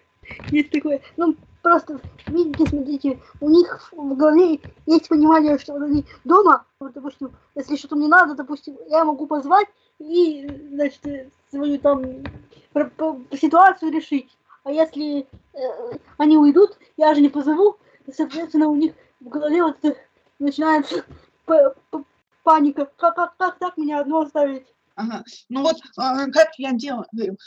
[0.51, 1.01] Есть такое.
[1.17, 7.33] Ну, просто, видите, смотрите, у них в голове есть понимание, что они дома, вот, допустим,
[7.55, 12.25] если что-то мне надо, допустим, я могу позвать и, значит, свою там
[13.33, 14.29] ситуацию решить.
[14.67, 15.59] А если э,
[16.19, 17.77] они уйдут, я же не позову,
[18.13, 19.77] соответственно, у них в голове вот
[20.41, 21.05] начинается
[22.43, 22.91] паника.
[22.97, 24.67] Как, как, как так меня одно оставить?
[24.97, 25.25] Ага.
[25.51, 27.05] Ну вот, а, как я делаю,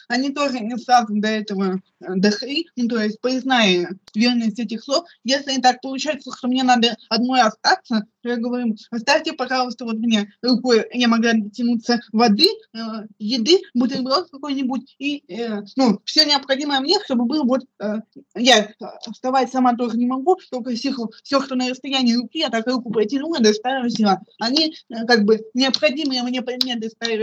[0.07, 5.05] они тоже не сразу до этого э, дошли, ну то есть призная верность этих слов.
[5.23, 10.31] Если так получается, что мне надо одной остаться, то я говорю, оставьте, пожалуйста, вот мне
[10.43, 12.79] рукой, я могла дотянуться воды, э,
[13.17, 17.95] еды, бутерброд какой-нибудь, и, э, ну, все необходимое мне, чтобы было вот, э,
[18.35, 18.73] я э,
[19.11, 22.91] вставать сама тоже не могу, только все, все, что на расстоянии руки, я так руку
[22.91, 24.21] протянула, доставила, взяла.
[24.39, 27.15] Они, э, как бы, необходимые мне предметы стали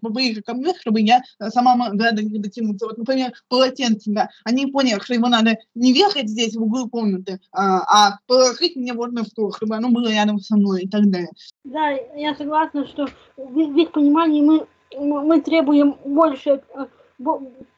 [0.00, 2.86] поближе ко мне, чтобы я э, сама могла до них дотянуться.
[2.86, 7.40] Вот, например, полотенце, да, они поняли, что его надо не вешать здесь, в углу комнаты,
[7.52, 11.10] а, а положить мне вот на стол, чтобы оно было рядом со мной и так
[11.10, 11.30] далее.
[11.64, 14.66] Да, я согласна, что в, их- понимании мы,
[14.98, 16.86] мы требуем больше э,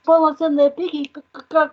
[0.04, 1.12] полноценной опеки,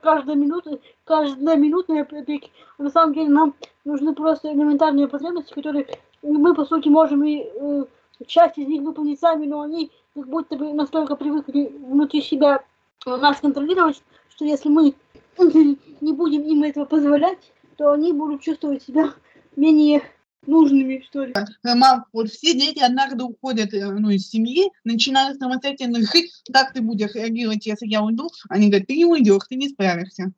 [0.01, 2.51] каждая минута, каждая минутная опеки.
[2.77, 3.53] А на самом деле нам
[3.85, 5.87] нужны просто элементарные потребности, которые
[6.21, 7.85] мы, по сути, можем и э,
[8.27, 12.63] часть из них выполнить сами, но они как будто бы настолько привыкли внутри себя
[13.05, 14.95] э, нас контролировать, что если мы
[15.37, 19.13] не будем им этого позволять, то они будут чувствовать себя
[19.57, 20.01] менее
[20.47, 21.33] нужными, что ли.
[21.35, 26.31] Э, Мам, вот все дети однажды уходят э, ну, из семьи, начинают самостоятельно жить.
[26.51, 28.29] Как ты будешь реагировать, если я уйду?
[28.47, 30.31] Они говорят, ты не уйдешь, ты не справишься.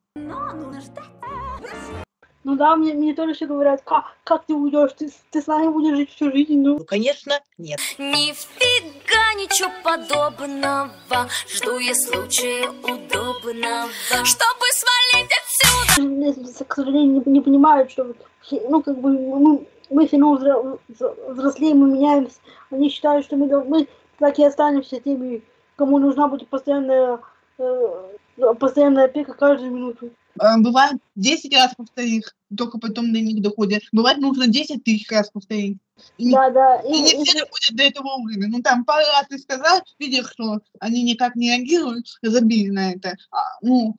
[2.48, 5.46] Ну да, мне, мне тоже все говорят, как, как ты уйдешь, ты, с- ты с
[5.46, 6.62] нами будешь жить всю жизнь.
[6.62, 7.78] Ну, Ну, конечно, нет.
[7.98, 10.90] Нифига ничего подобного
[11.46, 13.90] Жду я случая удобного
[14.24, 18.16] Чтобы свалить отсюда к сожалению, не, не понимают, что вот,
[18.50, 22.38] ну, как бы мы, мы все равно взро- взро- взрослеем, мы меняемся.
[22.70, 25.42] Они считают, что мы, мы так и останемся теми,
[25.76, 27.18] кому нужна будет постоянная,
[27.58, 28.04] э,
[28.58, 30.08] постоянная опека каждую минуту.
[30.40, 32.24] Э, Бывает 10 раз повторить,
[32.56, 33.82] только потом до них доходят.
[33.92, 35.78] Бывает нужно 10 тысяч раз повторить.
[36.16, 36.80] И Да, да.
[36.82, 38.48] и не все доходят до этого уровня.
[38.48, 43.16] Ну там пару раз ты сказал, видишь, что они никак не реагируют, забили на это.
[43.30, 43.96] А, ну,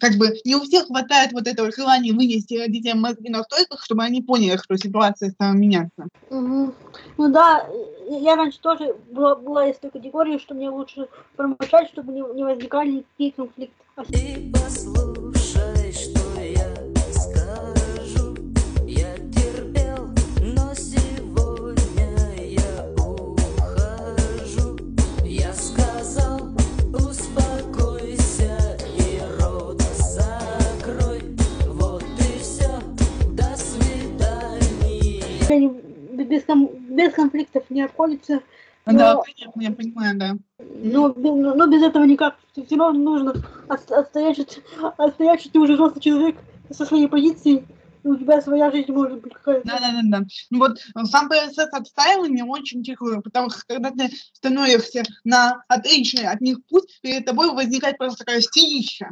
[0.00, 4.22] как бы не у всех хватает вот этого желания вынести родителям мозги настолько, чтобы они
[4.22, 6.08] поняли, что ситуация стала меняться.
[6.30, 6.74] Мгм.
[7.16, 7.66] Ну да,
[8.08, 12.44] я раньше тоже была, была из той категории, что мне лучше промолчать, чтобы не, не
[12.44, 13.74] возникали никакие конфликты.
[13.96, 15.19] А Ты послушай,
[36.30, 36.44] без,
[36.88, 38.42] без конфликтов не обходятся.
[38.86, 40.36] Да, Но- конечно, я понимаю, да.
[40.82, 42.36] Но, но без этого никак.
[42.54, 43.34] Все равно нужно
[43.68, 44.38] от- отстоять,
[44.96, 46.36] отстоять, что ты уже взрослый человек
[46.70, 47.64] со своей позиции.
[48.02, 49.68] И у тебя своя жизнь может быть какая-то.
[49.68, 50.26] Да, да, да, да.
[50.50, 56.26] Ну вот э, сам процесс отстаивания очень тяжелый, потому что когда ты становишься на отличный
[56.26, 59.10] от них путь, перед тобой возникает просто такая стилища.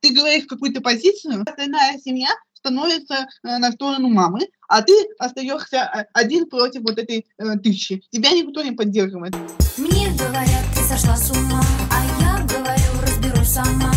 [0.00, 2.30] Ты говоришь какую-то позицию, остальная семья
[2.62, 8.02] становится э, на сторону мамы, а ты остаешься э, один против вот этой э, тысячи.
[8.10, 9.34] Тебя никто не поддерживает.
[9.76, 13.92] Мне говорят, ты сошла с ума А я говорю, разберусь сама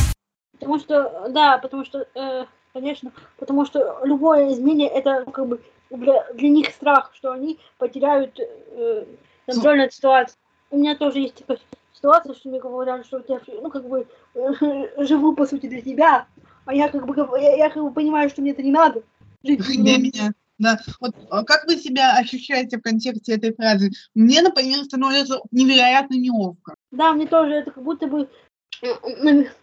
[0.53, 5.61] Потому что, да, потому что, э, конечно, потому что любое изменение это ну, как бы
[5.91, 9.05] для, для них страх, что они потеряют э,
[9.45, 10.39] контроль над ситуацией.
[10.71, 11.59] У меня тоже есть такая
[11.93, 14.53] ситуация, что мне говорят, что я, ну, как бы, э,
[15.05, 16.25] живу, по сути, для тебя,
[16.65, 19.03] а я как бы, я, я как бы понимаю, что мне это не надо.
[19.43, 20.33] Жить Для меня.
[20.57, 20.79] Да.
[21.01, 23.91] Вот а как вы себя ощущаете в контексте этой фразы?
[24.13, 26.75] Мне, например, становится невероятно неловко.
[26.91, 28.29] Да, мне тоже это как будто бы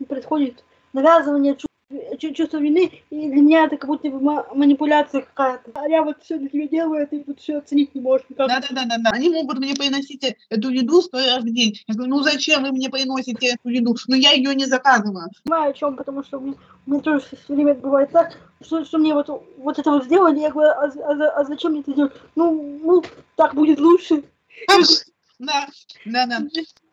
[0.07, 1.57] происходит навязывание
[1.93, 5.71] чу- чу- чувства вины, и для меня это как будто бы ма- манипуляция какая-то.
[5.75, 8.49] А я вот все для тебя делаю, а ты вот все оценить не можешь никак.
[8.49, 9.11] Да, да, да, да, да.
[9.11, 11.79] Они могут мне приносить эту еду сто раз в день.
[11.87, 13.97] Я говорю, ну зачем вы мне приносите эту еду?
[14.09, 15.29] Ну я ее не заказываю.
[15.45, 16.55] понимаю, о чем, потому что у меня,
[16.87, 19.29] у меня тоже все время бывает так, что, что мне вот,
[19.59, 22.13] вот это вот сделали, я говорю, а, а а зачем мне это делать?
[22.37, 23.03] Ну, ну,
[23.37, 24.25] так будет лучше.
[25.39, 25.67] Да,
[26.05, 26.39] да, да.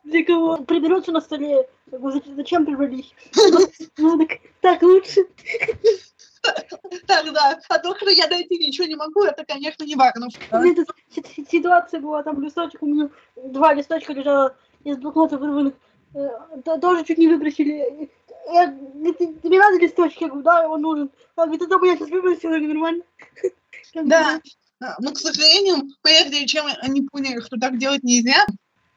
[0.10, 0.57] Для кого?
[0.57, 1.68] Приберутся на столе.
[2.36, 3.14] «Зачем- прибрались?
[3.97, 5.26] Ну, так, так лучше.
[7.07, 7.60] Так, да.
[7.70, 9.95] А то, что я дойти ничего не могу, это, конечно, не
[11.14, 15.74] си- ситуация была, там листочек, у меня два листочка лежало из блокнота вырванных.
[16.16, 16.28] э,
[16.66, 18.10] то- тоже чуть не выбросили.
[18.51, 20.22] Я, говорит, «Ты- тебе надо листочек?
[20.22, 21.12] Я говорю, да, он нужен.
[21.36, 23.03] Он говорит, это я сейчас выбросила, я нормально.
[23.93, 24.39] Да,
[24.82, 28.45] а, но, к сожалению, прежде чем они поняли, что так делать нельзя,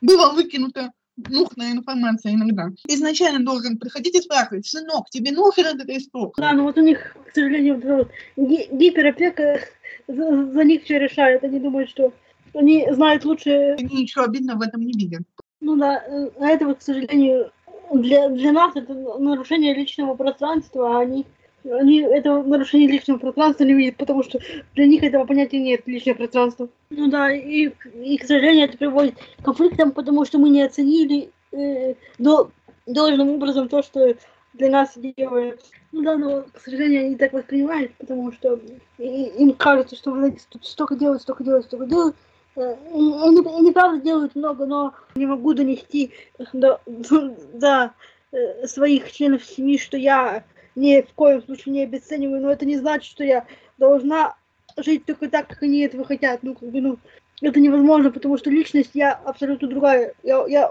[0.00, 2.70] была выкинута нужная информация иногда.
[2.88, 6.34] Изначально должен приходить и спрашивать, сынок, тебе нужен этот листок?
[6.36, 9.60] Да, но вот у них, к сожалению, гиперопека
[10.08, 11.44] за, за них все решает.
[11.44, 12.12] Они думают, что
[12.54, 13.76] они знают лучше.
[13.78, 15.22] Они ничего обидного в этом не видят.
[15.60, 17.52] Ну да, э, а это вот, к сожалению,
[17.92, 21.26] для, для нас это нарушение личного пространства, а они,
[21.64, 24.38] они это нарушение личного пространства не видят, потому что
[24.74, 26.68] для них этого понятия нет, личное пространство.
[26.90, 27.70] Ну да, и,
[28.02, 32.50] и к сожалению, это приводит к конфликтам, потому что мы не оценили э, до,
[32.86, 34.16] должным образом то, что
[34.54, 35.60] для нас делают.
[35.92, 38.58] Ну да, но, к сожалению, они так воспринимают, потому что
[38.98, 42.16] им кажется, что эти тут столько делают, столько делают, столько делают.
[42.56, 46.12] Э, они, они правда делают много, но не могу донести
[46.52, 47.92] до, до
[48.32, 50.44] э, своих членов семьи, что я
[50.74, 53.46] ни в коем случае не обесцениваю, но это не значит, что я
[53.78, 54.36] должна
[54.76, 56.42] жить только так, как они этого хотят.
[56.42, 56.98] Ну, как бы, ну,
[57.40, 60.14] это невозможно, потому что личность я абсолютно другая.
[60.22, 60.70] Я, я,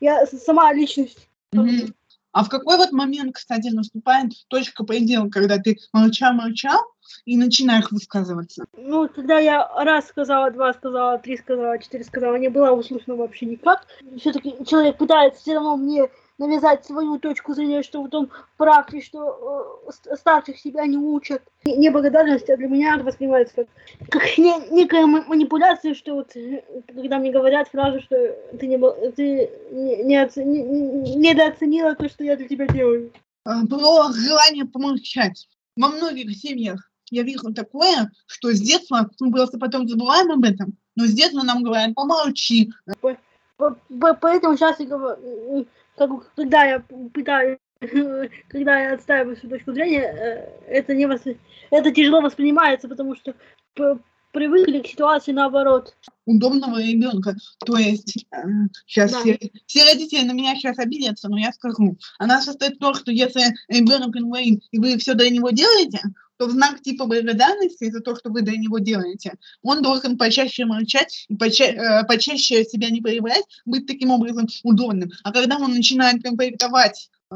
[0.00, 1.28] я сама личность.
[1.52, 1.94] Мгм.
[2.32, 6.80] А в какой вот момент, кстати, наступает точка предела, когда ты молчал-молчал
[7.26, 8.64] и начинаешь высказываться?
[8.76, 13.46] Ну, когда я раз сказала, два сказала, три сказала, четыре сказала, не была услышана вообще
[13.46, 13.86] никак.
[14.18, 16.08] Все-таки человек пытается все равно мне
[16.38, 20.96] навязать свою точку зрения, что вот он прав, и что э, ст- старших себя не
[20.96, 21.42] учат.
[21.64, 23.66] Не- Неблагодарность а для меня воспринимается как,
[24.10, 28.16] как не- некая ма- манипуляция, что вот э, когда мне говорят фразу, что
[28.58, 28.78] ты, не,
[29.12, 33.12] ты не, не оце- не- не- недооценила то, что я для тебя делаю.
[33.44, 35.48] А, Про желание помолчать.
[35.76, 40.76] Во многих семьях я вижу такое, что с детства, мы просто потом забываем об этом,
[40.96, 42.70] но с детства нам говорят, помолчи,
[43.00, 43.16] По-
[43.56, 45.66] по- Поэтому сейчас я говорю,
[45.96, 46.80] как когда я
[47.12, 47.58] пытаюсь,
[48.48, 51.36] когда я отстаиваю свою точку зрения, э, это не вос-
[51.70, 53.34] это тяжело воспринимается, потому что
[54.32, 55.94] привыкли к ситуации наоборот.
[56.24, 57.34] удобного ребенка.
[57.66, 58.24] То есть
[58.86, 59.20] сейчас Да.
[59.20, 61.98] все, все родители на меня сейчас обидятся, но я скажу.
[62.18, 66.00] Она состоит в том, что если ребенок инвалид, и вы все для него делаете,
[66.42, 70.64] то в знак типа благодарности за то, что вы для него делаете, он должен почаще
[70.64, 75.12] молчать и поча- э, почаще себя не проявлять, быть таким образом удобным.
[75.22, 77.34] А когда он начинает конфликтовать, э,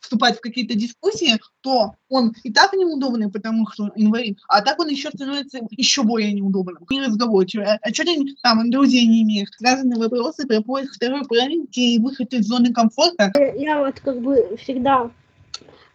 [0.00, 4.88] вступать в какие-то дискуссии, то он и так неудобный, потому что инвалид, а так он
[4.88, 6.84] еще становится еще более неудобным.
[6.90, 7.66] И разговорчивый.
[7.66, 9.50] А что ты там друзей не имеешь?
[9.56, 13.32] Связанные вопросы про поиск второй половинки и выход из зоны комфорта.
[13.56, 15.08] Я вот как бы всегда,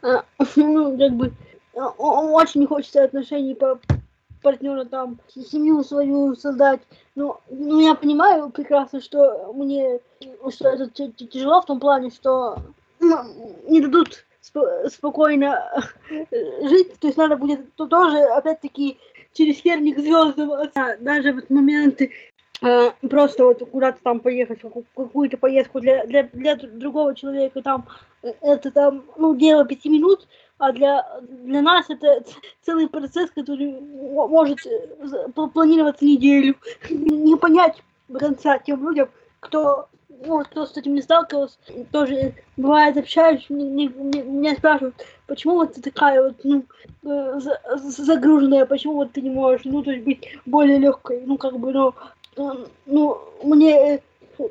[0.01, 0.21] э,
[0.55, 1.33] ну, как бы,
[1.75, 3.79] очень не хочется отношений по
[4.41, 6.81] партнера там, семью свою создать.
[7.15, 9.99] Но ну, я понимаю прекрасно, что мне,
[10.49, 12.57] что это тяжело в том плане, что
[12.99, 13.17] ну,
[13.67, 15.59] не дадут спо- спокойно
[16.09, 18.97] э, жить, то есть надо будет то тоже, опять-таки,
[19.33, 20.51] через херни к звездам,
[20.99, 22.11] даже вот моменты
[22.61, 27.85] э, просто вот куда-то там поехать, какую-то поездку для, для, для другого человека, там,
[28.21, 32.23] э, это там, ну, дело пяти минут, а для, для нас это
[32.61, 36.55] целый процесс, который мо- может э, планироваться неделю.
[36.89, 39.09] Не понять до конца тем людям,
[39.41, 41.57] кто, ну, вот кто с этим не сталкивался,
[41.91, 44.95] тоже бывает общаюсь, мне- меня спрашивают,
[45.27, 46.63] почему вот ты такая вот, ну,
[47.03, 51.23] э, за- за- загруженная, почему вот ты не можешь, ну, то есть быть более легкой,
[51.25, 51.93] ну, как бы, ну,
[52.37, 53.99] э, ну, мне, э,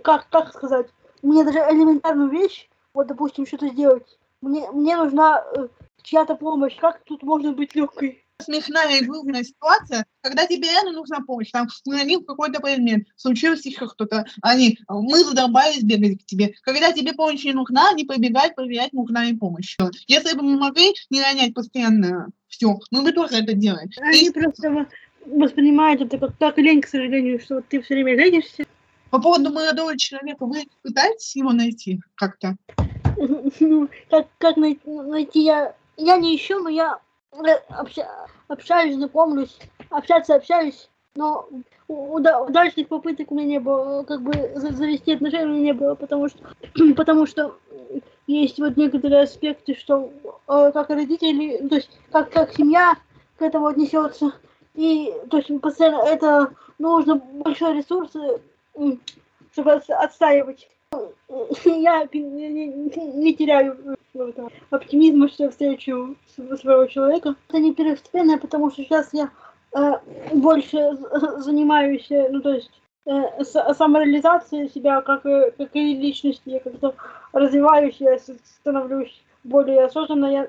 [0.03, 0.87] как, как сказать,
[1.23, 5.69] мне даже элементарную вещь, вот, допустим, что-то сделать, мне, мне нужна э,
[6.05, 8.21] чья-то помощь, как тут можно быть легкой?
[8.43, 11.51] Смешная и грустная ситуация, когда тебе реально нужна помощь.
[11.53, 14.27] Там уронил какой-то предмет, случилось еще что-то.
[14.43, 16.53] Они, мы задолбались бегать к тебе.
[16.63, 19.77] Когда тебе помощь не нужна, не побегать, проверять, нужна и помощь.
[20.09, 23.89] Если бы мы могли не ронять постоянно все, мы бы тоже это делали.
[24.01, 24.87] Они И просто во-
[25.27, 28.65] воспринимают это как, как лень, к сожалению, что ты все время ленишься.
[29.11, 32.57] по поводу молодого человека, вы пытаетесь его найти как-то?
[33.61, 35.77] Ну, как, как най- найти я...
[35.97, 36.99] Я не ищу, но я
[37.33, 37.37] э,
[37.79, 39.59] обща- общаюсь, знакомлюсь,
[39.91, 41.49] общаться общаюсь, но
[41.89, 45.95] удачных попыток у меня не было, как бы за- завести отношения у меня не было,
[45.95, 46.39] потому что,
[46.97, 47.57] потому что
[48.27, 50.11] есть вот некоторые аспекты, что
[50.49, 52.97] э, как родители, то есть как, как семья
[53.37, 54.33] к этому отнесется,
[54.75, 58.39] и то есть постоянно это нужно большой ресурс, э,
[59.53, 60.69] чтобы отс- отстаивать.
[61.65, 63.77] Я не, не- теряю
[64.15, 66.17] э, оптимизма, что я встречу
[66.61, 67.35] своего человека.
[67.49, 69.31] Это не первостепенно, потому что сейчас я
[69.77, 69.93] э,
[70.35, 70.97] больше
[71.39, 72.71] занимаюсь, э, ну то есть
[73.07, 76.95] э, с- самореализации себя как, и- как и личности, я как-то
[77.33, 80.49] развиваюсь, я становлюсь более осознанно, я,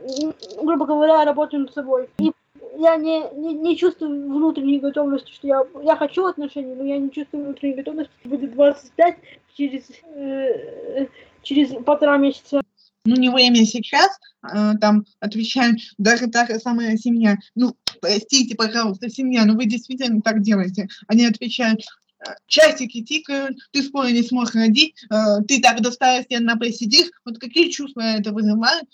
[0.62, 2.10] грубо говоря, работаю над собой.
[2.20, 2.32] И
[2.78, 7.12] я не, не, не чувствую внутренней готовности, что я, я хочу отношений, но я не
[7.12, 8.14] чувствую внутренней готовности.
[8.24, 9.18] Будет 25
[9.56, 9.84] через,
[10.16, 11.08] э,
[11.42, 12.62] через полтора месяца.
[13.06, 19.10] Ну, не время сейчас, э, там, отвечаем, даже та же самая семья, ну, простите, пожалуйста,
[19.10, 20.88] семья, но вы действительно так делаете.
[21.08, 21.82] Они отвечают,
[22.20, 27.12] э, часики тикают, ты скоро не сможешь родить, э, ты так до старости одна посидишь.
[27.26, 28.88] Вот какие чувства это вызывает?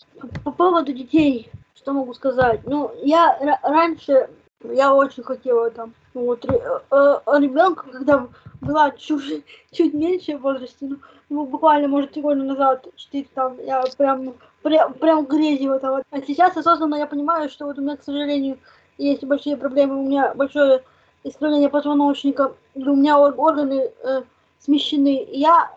[0.44, 1.50] По поводу детей,
[1.82, 2.62] что могу сказать?
[2.64, 4.30] Ну, я ра- раньше,
[4.64, 8.28] я очень хотела там, ну, вот, ребенка, когда
[8.62, 10.98] была чуть, чуть меньше в возрасте, ну,
[11.30, 16.02] ну, буквально, может, три назад, четыре там, я прям, прям, прям грезила там.
[16.12, 18.58] А сейчас осознанно я понимаю, что вот у меня, к сожалению,
[18.98, 20.84] есть большие проблемы, у меня большое
[21.24, 24.24] искривление позвоночника, у меня ор- органы э,
[24.60, 25.26] смещены.
[25.32, 25.72] Я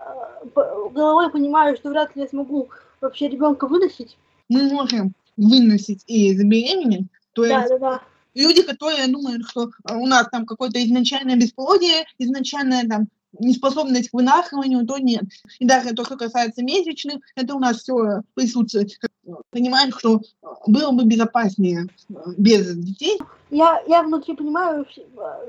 [0.44, 0.50] э,
[0.90, 2.68] головой понимаю, что вряд ли я смогу
[3.00, 4.18] вообще ребенка выносить.
[4.48, 8.02] Мы можем выносить и забеременеть, то Да, есть да, да.
[8.34, 13.08] люди, которые думают, что э, у нас там какое-то изначальное бесплодие, изначальная там
[13.40, 15.24] неспособность к вынашиванию, то нет.
[15.58, 18.92] И даже то, что касается месячных, это у нас все присутствует.
[19.50, 23.18] Понимаем, что э, было бы безопаснее э, без детей.
[23.50, 24.86] Я, я внутри понимаю,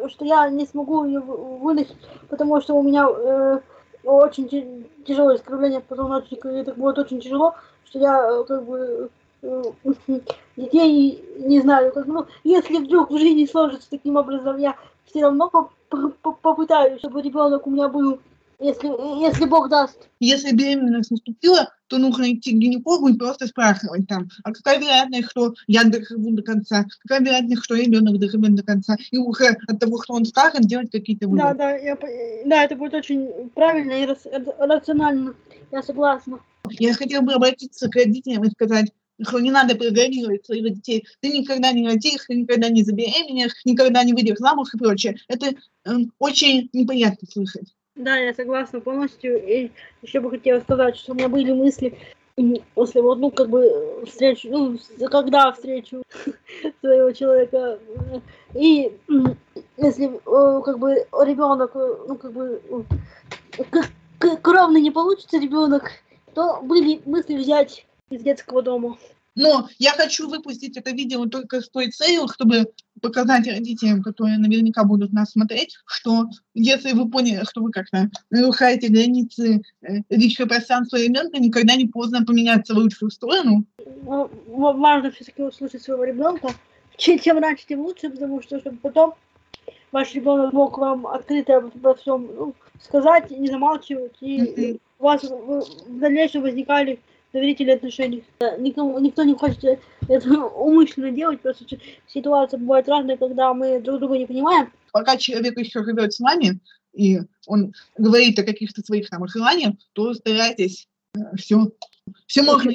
[0.10, 1.96] что я не смогу ее вы- выносить,
[2.30, 3.60] потому что у меня э,
[4.04, 7.56] очень тяжелое искривление позвоночника, и это будет очень тяжело,
[7.86, 9.10] что я э, как бы
[10.58, 14.76] детей не знаю, как, ну, если вдруг в жизни сложится таким образом, я
[15.06, 18.20] все равно по- по- по- попытаюсь, чтобы ребенок у меня был,
[18.60, 18.88] если,
[19.22, 20.08] если Бог даст.
[20.20, 25.30] Если беременность наступила, то нужно идти к гинекологу и просто спрашивать там, а какая вероятность,
[25.30, 29.80] что я доживу до конца, какая вероятность, что ребенок доживет до конца, и уже от
[29.80, 31.44] того, что он скажет, делать какие-то выводы.
[31.44, 34.28] Да, да, я, э, да, это будет очень правильно и рас-
[34.58, 35.36] рационально,
[35.72, 36.40] я согласна.
[36.80, 41.06] Я хотела бы обратиться к родителям и сказать, не надо программировать своих детей.
[41.22, 45.18] Ты никогда не родишь, ты никогда не забеременеешь, никогда не выйдешь замуж и прочее.
[45.28, 45.52] Это
[45.86, 47.74] эм, очень неприятно слышать.
[47.96, 49.42] Да, я согласна полностью.
[49.42, 51.98] И еще бы хотела сказать, что у меня были мысли
[52.74, 54.78] после вот, ну, как бы, э, встречу, ну,
[55.10, 56.04] когда встречу
[56.82, 57.80] своего человека.
[57.88, 58.20] э,
[58.54, 58.92] И
[59.78, 62.62] если, э, как бы, ребенок, э, ну, как бы,
[63.58, 65.92] э, кровный не получится ребенок,
[66.34, 68.98] то были мысли взять из детского дома.
[69.36, 74.86] Но я хочу выпустить это видео только с той целью, чтобы показать родителям, которые наверняка
[74.86, 80.96] будут нас смотреть, что если вы поняли, что вы как-то нарушаете границы э, личного пространства
[80.96, 83.66] ребенка, никогда не поздно поменяться в лучшую сторону.
[84.06, 86.54] Ну, ва- важно все-таки услышать своего ребенка.
[86.96, 89.16] Чем, чем раньше, тем лучше, потому что чтобы потом
[89.92, 94.80] ваш ребенок мог вам открыто обо всем ну, сказать, не замалчивать, и Мгм.
[95.00, 97.02] у вас в, в дальнейшем возникали
[97.36, 98.24] доверительные отношения.
[98.40, 101.66] Э, Никому, никто не хочет это умышленно делать, просто
[102.08, 104.72] ситуация бывает разная, когда мы друг друга не понимаем.
[104.94, 106.60] Пока человек еще живет с вами,
[106.94, 110.88] и он говорит о каких-то своих там желаниях, то старайтесь
[111.38, 111.72] все,
[112.26, 112.72] все можно,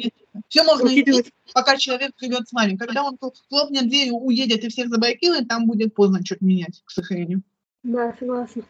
[0.49, 2.77] все можно изменить, пока человек живет с вами.
[2.77, 3.17] Когда он
[3.49, 7.43] хлопнет дверью, уедет и всех заблокирует, там будет поздно что-то менять, к сожалению.
[7.83, 8.63] Да, согласна.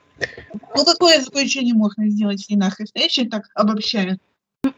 [0.76, 4.20] Ну, какое заключение можно сделать с нашей встречи, так обобщая?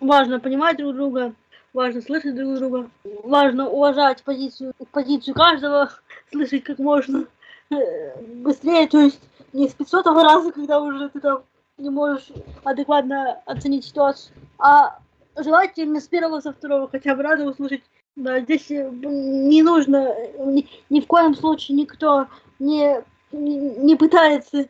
[0.00, 1.34] Важно понимать друг друга,
[1.72, 2.90] важно слышать друг друга,
[3.24, 5.90] важно уважать позицию, позицию каждого,
[6.30, 7.26] слышать как можно
[7.70, 9.20] э, быстрее, то есть
[9.52, 11.42] не с 500 раза, когда уже ты там
[11.78, 12.28] не можешь
[12.62, 15.00] адекватно оценить ситуацию, а
[15.36, 17.82] желательно с первого, со второго хотя бы раза услышать.
[18.14, 22.28] Да, здесь э, не нужно, э, ни, ни в коем случае никто
[22.60, 23.02] не,
[23.32, 24.68] не, не пытается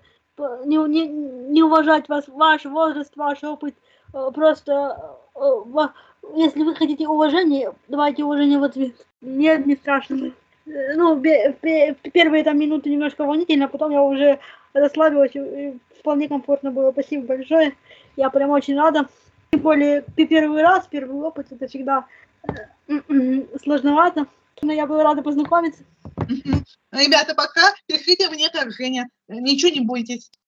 [0.64, 3.74] не, не, не уважать вас, ваш возраст, ваш опыт,
[4.12, 5.40] просто э,
[6.36, 8.94] если вы хотите уважения, давайте уважение в ответ.
[9.20, 10.32] Нет, не страшно.
[10.66, 14.38] Э, Ну, первые там минуты немножко волнительно, а потом я уже
[14.74, 16.92] расслабилась, и- вполне комфортно было.
[16.92, 17.76] Спасибо большое.
[18.16, 19.06] Я прям очень рада.
[19.52, 22.06] Тем более, ты первый раз, первый опыт, это всегда
[22.88, 23.00] э,
[23.62, 24.26] сложновато.
[24.62, 25.82] Но я была рада познакомиться.
[26.92, 30.30] Ребята, пока пишите мне как Женя, ничего не бойтесь.